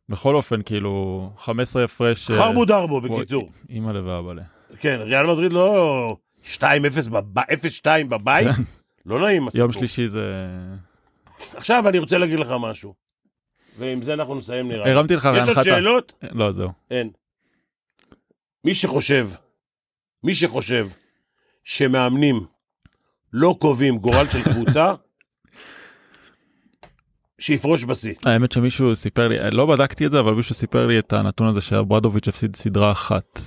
[0.09, 2.31] בכל אופן, כאילו, 15 הפרש...
[2.31, 3.49] אה, חרבו דרבו, בקיצור.
[3.69, 4.41] אימא'לה ואבאלה.
[4.79, 6.15] כן, ריאל מדריד לא
[6.55, 6.61] 2-0
[7.11, 7.43] בב- 0-2
[8.09, 8.47] בבית,
[9.05, 9.61] לא נעים הסיפור.
[9.63, 10.47] יום שלישי זה...
[11.55, 12.93] עכשיו אני רוצה להגיד לך משהו.
[13.79, 14.91] ועם זה אנחנו נסיים נראה לי.
[14.91, 15.63] הרמתי לך יש עוד.
[15.63, 16.13] שאלות?
[16.31, 16.69] לא, זהו.
[16.91, 17.09] אין.
[18.65, 19.29] מי שחושב,
[20.23, 20.87] מי שחושב
[21.63, 22.39] שמאמנים
[23.33, 24.93] לא קובעים גורל של קבוצה,
[27.39, 28.13] שיפרוש בשיא.
[28.25, 31.61] האמת שמישהו סיפר לי, לא בדקתי את זה, אבל מישהו סיפר לי את הנתון הזה
[31.61, 33.39] שאברדוביץ' הפסיד סדרה אחת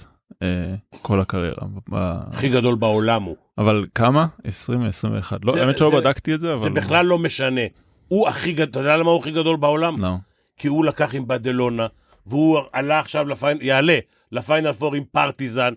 [0.42, 1.66] אה, כל הקריירה.
[1.92, 3.37] הכי גדול בעולם הוא.
[3.59, 4.26] אבל כמה?
[4.44, 6.62] 20 21 לא, זה- האמת שלא זה- בדקתי את זה, אבל...
[6.62, 7.61] זה בכלל לא משנה.
[8.09, 10.02] הוא הכי גדול, אתה יודע למה הוא הכי גדול בעולם?
[10.02, 10.14] לא.
[10.57, 11.87] כי הוא לקח עם בדלונה,
[12.26, 13.98] והוא עלה עכשיו לפיינל, יעלה
[14.33, 15.72] לפיינל פור עם פרטיזן,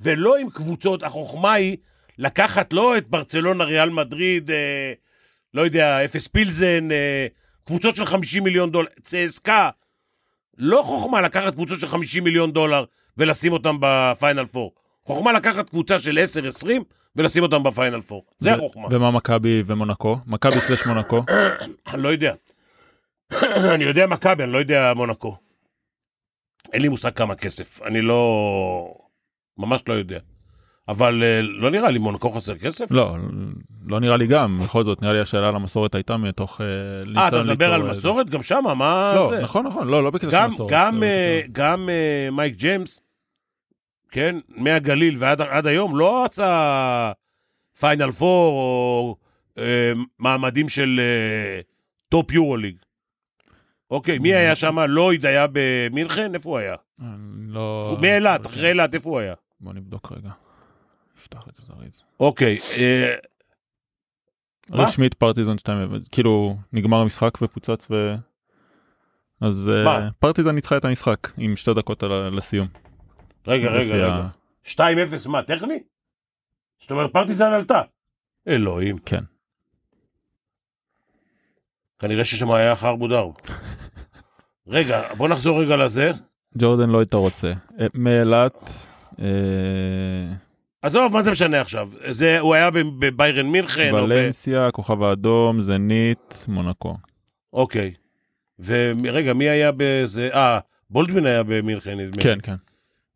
[0.00, 1.76] ולא עם קבוצות, החוכמה היא
[2.18, 4.92] לקחת לא את ברצלונה, ריאל מדריד, אה,
[5.54, 7.26] לא יודע, אפס פילסן, אה,
[7.68, 9.70] קבוצות של 50 מיליון דולר, צסקה.
[10.58, 12.84] לא חוכמה לקחת קבוצות של 50 מיליון דולר
[13.16, 14.74] ולשים אותם בפיינל פור.
[15.04, 16.18] חוכמה לקחת קבוצה של
[16.64, 16.68] 10-20
[17.16, 18.24] ולשים אותם בפיינל פור.
[18.38, 18.88] זה ו- החוכמה.
[18.90, 20.16] ומה מכבי ומונקו?
[20.26, 21.22] מכבי slash מונקו?
[21.92, 22.34] אני לא יודע.
[23.74, 25.36] אני יודע מכבי, אני לא יודע מונקו.
[26.72, 28.94] אין לי מושג כמה כסף, אני לא...
[29.58, 30.18] ממש לא יודע.
[30.88, 32.84] אבל אה, לא נראה לי מונקו חסר כסף.
[32.90, 33.16] לא,
[33.86, 37.04] לא נראה לי גם, בכל זאת נראה לי השאלה על המסורת הייתה מתוך אה, אה,
[37.04, 38.74] ניסיון אתה מדבר על ליצור, אה, מסורת גם שמה?
[38.74, 39.42] מה לא, זה?
[39.42, 40.70] נכון נכון, לא, לא בקטע של מסורת.
[40.72, 43.02] גם, לא אה, גם אה, מייק ג'יימס,
[44.10, 47.12] כן, מהגליל ועד עד היום, לא עשה
[47.80, 49.16] פיינל פור או
[49.58, 51.60] אה, מעמדים של אה,
[52.08, 52.76] טופ יורוליג.
[53.90, 54.78] אוקיי, מי היה שם?
[54.78, 56.34] לויד היה במינכן?
[56.34, 56.74] איפה הוא היה?
[57.48, 57.88] לא...
[57.90, 58.68] הוא מאילת, לא אחרי.
[58.68, 59.34] אילת, איפה הוא היה?
[59.60, 60.30] בוא נבדוק רגע.
[61.18, 62.02] נפתח את זה זריז.
[62.20, 63.14] אוקיי, אה?
[64.70, 68.14] רשמית פרטיזן 2 כאילו נגמר המשחק ופוצץ ו...
[69.40, 70.08] אז אה?
[70.18, 72.68] פרטיזן ניצחה את המשחק עם שתי דקות על- לסיום.
[73.46, 74.06] רגע, רגע, רגע.
[74.06, 74.28] ה-
[75.24, 75.78] 2-0 מה, טכני?
[76.80, 77.82] זאת אומרת, פרטיזן עלתה.
[78.48, 78.98] אלוהים.
[78.98, 79.24] כן.
[81.98, 83.32] כנראה ששם היה חרבו דרב.
[84.66, 86.10] רגע, בוא נחזור רגע לזה.
[86.58, 87.52] ג'ורדן לא היית רוצה.
[87.80, 88.70] אה, מאילת.
[90.82, 91.90] עזוב, מה זה משנה עכשיו?
[92.10, 94.02] זה, הוא היה בביירן מינכן, או ב...
[94.02, 96.96] ולנסיה, כוכב האדום, זנית, מונקו.
[97.52, 97.94] אוקיי.
[98.58, 100.30] ורגע, מי היה בזה?
[100.34, 100.58] אה,
[100.90, 102.22] בולדווין היה במינכן, נדמה לי.
[102.22, 102.54] כן, כן.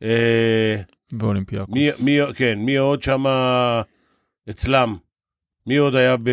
[0.03, 0.77] אה,
[1.18, 1.75] ואולימפיאקוס.
[1.75, 3.83] מי, מי, כן, מי עוד שמה
[4.51, 4.96] אצלם?
[5.66, 6.31] מי עוד היה ב,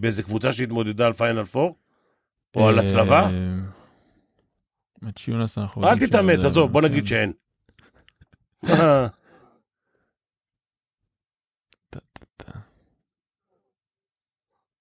[0.00, 1.76] באיזה קבוצה שהתמודדה על פיינל פור?
[2.56, 3.30] או על אה, הצלבה?
[5.08, 5.88] את יונס אנחנו...
[5.88, 7.06] אל תתאמץ, עזוב, בוא נגיד כן.
[7.06, 7.32] שאין.
[11.90, 12.58] טה, טה, טה.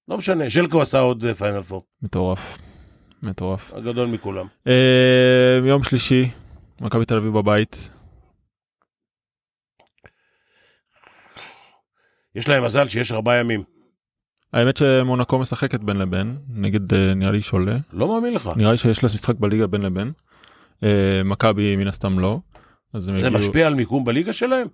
[0.08, 2.58] לא משנה, ז'לקו עשה עוד אה, פיינל פור, מטורף.
[3.24, 3.74] מטורף.
[3.74, 4.46] הגדול מכולם.
[4.68, 6.30] אה, יום שלישי,
[6.82, 7.90] מכבי תל אביב בבית.
[12.36, 13.64] יש להם מזל שיש ארבעה ימים.
[14.54, 17.78] האמת שמונקו משחקת בין לבין, נגד אה, נראה לי שולה.
[17.94, 18.50] לא מאמין לך.
[18.56, 20.12] נראה לי שיש לה משחק בליגה בין לבין.
[20.84, 22.40] אה, מכבי מן הסתם לא.
[22.94, 23.32] זה יגיעו...
[23.32, 24.68] משפיע על מיקום בליגה שלהם?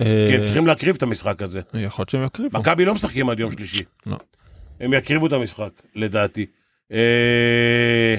[0.00, 1.60] אה, כי הם צריכים להקריב את המשחק הזה.
[1.74, 2.58] יכול להיות שהם יקריבו.
[2.58, 3.84] מכבי לא משחקים עד יום שלישי.
[4.06, 4.16] לא.
[4.80, 6.46] הם יקריבו את המשחק, לדעתי.
[6.92, 8.14] אה,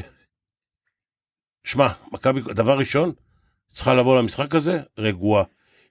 [1.64, 3.12] שמע, מכבי, דבר ראשון,
[3.74, 5.43] צריכה לבוא למשחק הזה רגועה.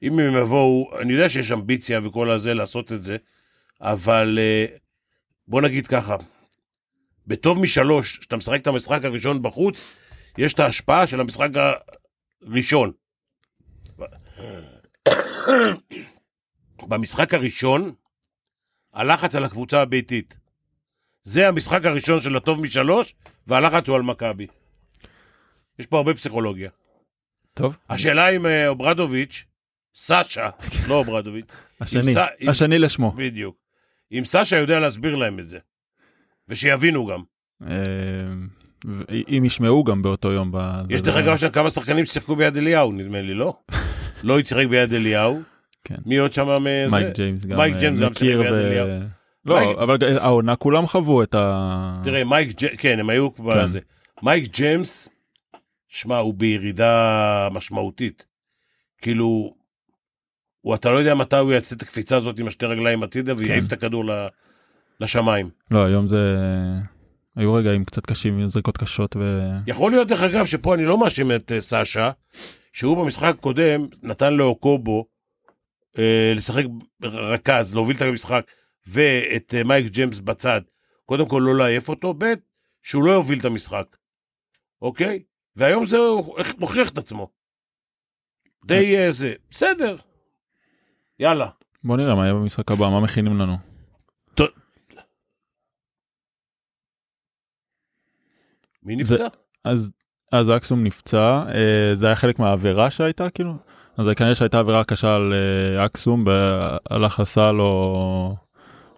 [0.03, 3.17] אם הם יבואו, אני יודע שיש אמביציה וכל הזה לעשות את זה,
[3.81, 4.67] אבל אה,
[5.49, 6.17] בוא נגיד ככה,
[7.27, 9.85] בטוב משלוש, כשאתה משחק את המשחק הראשון בחוץ,
[10.39, 11.49] יש את ההשפעה של המשחק
[12.43, 12.93] הראשון.
[16.89, 17.95] במשחק הראשון,
[18.93, 20.48] הלחץ על הקבוצה הביתית.
[21.25, 23.15] זה המשחק הראשון של הטוב משלוש,
[23.47, 24.47] והלחץ הוא על מכבי.
[25.79, 26.71] יש פה הרבה פסיכולוגיה.
[27.55, 27.77] טוב.
[27.91, 29.45] השאלה אם אה, אוברדוביץ',
[29.95, 30.49] סאשה,
[30.89, 33.13] לא אוברדוביץ', השני, ס- אם- השני לשמו.
[33.13, 33.57] בדיוק.
[34.13, 35.59] אם סאשה יודע להסביר להם את זה,
[36.49, 37.23] ושיבינו גם.
[37.67, 37.69] אה,
[39.29, 40.53] אם ישמעו גם באותו יום.
[40.89, 43.57] יש דרך אגב שם כמה שחקנים ששיחקו ביד אליהו, נדמה לי, לא?
[44.23, 45.41] לא שיחק ביד אליהו.
[45.85, 45.95] כן.
[46.07, 46.87] מי עוד שם מזה?
[46.91, 47.57] מייק ג'יימס גם.
[47.59, 48.89] מייק אה, ג'יימס גם שיחק ביד אליהו.
[49.49, 52.01] לא, אבל העונה כולם חוו את ה...
[52.05, 53.67] תראה, מייק ג'יימס, כן, הם היו כבר כן.
[53.67, 53.81] זה.
[54.23, 55.09] מייק ג'יימס,
[55.89, 58.27] שמע, הוא בירידה משמעותית.
[59.03, 59.55] כאילו,
[60.61, 63.61] הוא, אתה לא יודע מתי הוא יעשה את הקפיצה הזאת עם השתי רגליים הצידה ויעיף
[63.61, 63.67] כן.
[63.67, 64.27] את הכדור ל-
[65.01, 65.51] לשמיים.
[65.71, 66.35] לא, היום זה...
[67.37, 69.51] היו רגעים קצת קשים, עם זריקות קשות ו...
[69.67, 72.11] יכול להיות, דרך אגב, שפה אני לא מאשים את אה, סאשה,
[72.73, 75.07] שהוא במשחק הקודם נתן לאוקובו
[75.99, 76.65] אה, לשחק
[77.03, 78.45] רכז, להוביל את המשחק,
[78.89, 80.61] ואת אה, מייק ג'יימס בצד.
[81.05, 82.25] קודם כל לא לעייף אותו, ב',
[82.83, 83.97] שהוא לא יוביל את המשחק,
[84.83, 85.23] אוקיי?
[85.57, 85.97] והיום זה
[86.59, 87.31] מוכיח את עצמו.
[88.65, 89.97] די אה, זה, בסדר.
[91.19, 91.49] יאללה.
[91.85, 93.57] בוא נראה מה יהיה במשחק הבא, מה מכינים לנו.
[98.83, 99.27] מי נפצע?
[99.65, 99.91] אז
[100.33, 103.55] אז אקסום נפצע, אה, זה היה חלק מהעבירה שהייתה כאילו?
[103.97, 105.35] אז כנראה שהייתה עבירה קשה על
[105.87, 106.25] אקסום,
[106.91, 108.37] הלך לסל או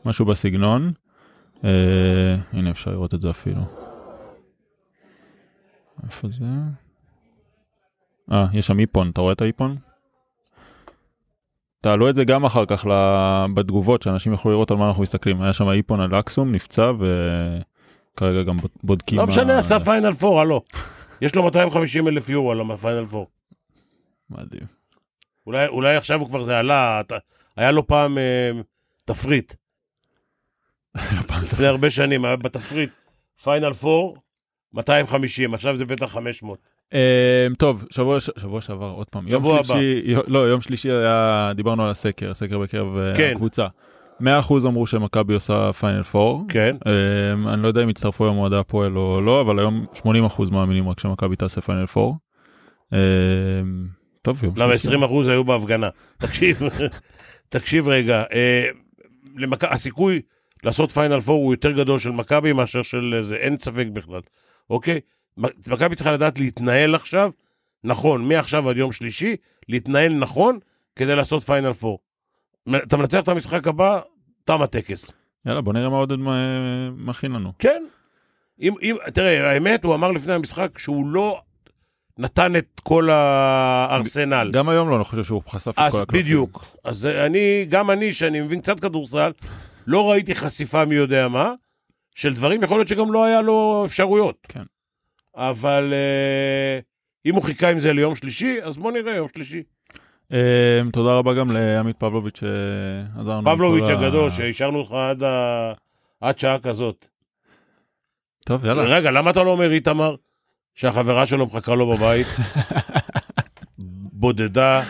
[0.04, 0.92] משהו בסגנון.
[1.64, 3.60] אה, הנה אפשר לראות את זה אפילו.
[6.06, 6.44] איפה זה?
[8.32, 9.76] אה, יש שם איפון, אתה רואה את האיפון?
[11.80, 12.86] תעלו את זה גם אחר כך
[13.54, 15.42] בתגובות, שאנשים יוכלו לראות על מה אנחנו מסתכלים.
[15.42, 19.18] היה שם איפון על אקסום, נפצע, וכרגע גם בודקים.
[19.18, 20.62] לא משנה, עשה פיינל פור, הלו.
[21.20, 23.26] יש לו 250 אלף יורו על הפיינל פור.
[24.30, 24.66] מדהים.
[25.46, 27.00] אולי, אולי עכשיו הוא כבר זה עלה,
[27.56, 28.50] היה לו פעם אה,
[29.04, 29.54] תפריט,
[31.42, 32.90] לפני הרבה שנים, היה בתפריט,
[33.42, 34.16] פיינל פור,
[34.74, 36.58] 250, עכשיו זה בטח 500.
[36.92, 36.98] אמ,
[37.58, 39.28] טוב, שבוע שבוע שעבר עוד פעם.
[39.28, 39.64] יום שבוע הבא.
[39.64, 43.32] שלישי, יו- לא, יום שלישי היה, דיברנו על הסקר, הסקר בקרב אה, כן.
[43.34, 43.66] הקבוצה.
[44.22, 44.24] 100%
[44.66, 46.44] אמרו שמכבי עושה פיינל פור.
[46.48, 50.02] כן, אמ, אני לא יודע אם יצטרפו היום אוהדי הפועל או לא, אבל היום 80%
[50.52, 52.16] מאמינים רק שמכבי תעשה פיינל פור.
[52.92, 52.98] אמ,
[54.22, 54.86] טוב, יום למה שלישי.
[54.88, 55.88] 20 אחוז היו בהפגנה.
[56.18, 56.62] תקשיב,
[57.48, 58.66] תקשיב רגע, אה,
[59.36, 59.64] למכ...
[59.64, 60.20] הסיכוי
[60.64, 64.20] לעשות פיינל פור הוא יותר גדול של מכבי מאשר של זה, אין ספק בכלל,
[64.70, 65.00] אוקיי?
[65.68, 67.30] מכבי צריכה לדעת להתנהל עכשיו,
[67.84, 69.36] נכון, מעכשיו עד יום שלישי,
[69.68, 70.58] להתנהל נכון
[70.96, 71.98] כדי לעשות פיינל פור.
[72.76, 74.00] אתה מנצח את המשחק הבא,
[74.44, 75.12] תם הטקס.
[75.46, 77.52] יאללה, בוא נראה מה עודד מ- מכין לנו.
[77.58, 77.82] כן.
[78.60, 81.40] אם, אם, תראה, האמת, הוא אמר לפני המשחק שהוא לא
[82.18, 84.50] נתן את כל הארסנל.
[84.52, 86.20] גם היום לא, אני חושב שהוא חשף את כל הקלפים.
[86.20, 86.64] בדיוק.
[86.84, 89.32] אז אני, גם אני, שאני מבין קצת כדורסל,
[89.86, 91.52] לא ראיתי חשיפה מי יודע מה,
[92.14, 94.36] של דברים, יכול להיות שגם לא היה לו אפשרויות.
[94.48, 94.62] כן.
[95.36, 96.78] אבל אה,
[97.26, 99.62] אם הוא חיכה עם זה ליום שלישי, אז בוא נראה, יום שלישי.
[100.32, 100.36] אמ,
[100.92, 102.50] תודה רבה גם לעמית פבלוביץ' שעזר
[103.30, 103.50] לנו.
[103.50, 105.72] עם פבלוביץ' כל ה- הגדול, שהשארנו אותך עד, ה...
[106.20, 107.08] עד שעה כזאת.
[108.44, 108.82] טוב, יאללה.
[108.82, 110.14] רגע, למה אתה לא אומר איתמר,
[110.74, 112.26] שהחברה שלו מחכה לו בבית?
[114.12, 114.82] בודדה.
[114.82, 114.86] אה,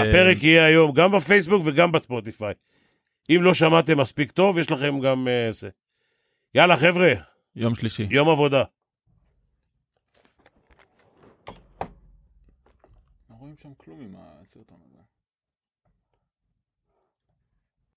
[0.00, 2.54] הפרק יהיה היום גם בפייסבוק וגם בספוטיפיי.
[3.30, 5.68] אם לא שמעתם מספיק טוב, יש לכם גם אה, זה.
[6.54, 7.12] יאללה, חבר'ה,
[7.56, 8.06] יום שלישי.
[8.10, 8.64] יום עבודה.
[13.30, 14.23] לא רואים שם כלום עם הזה.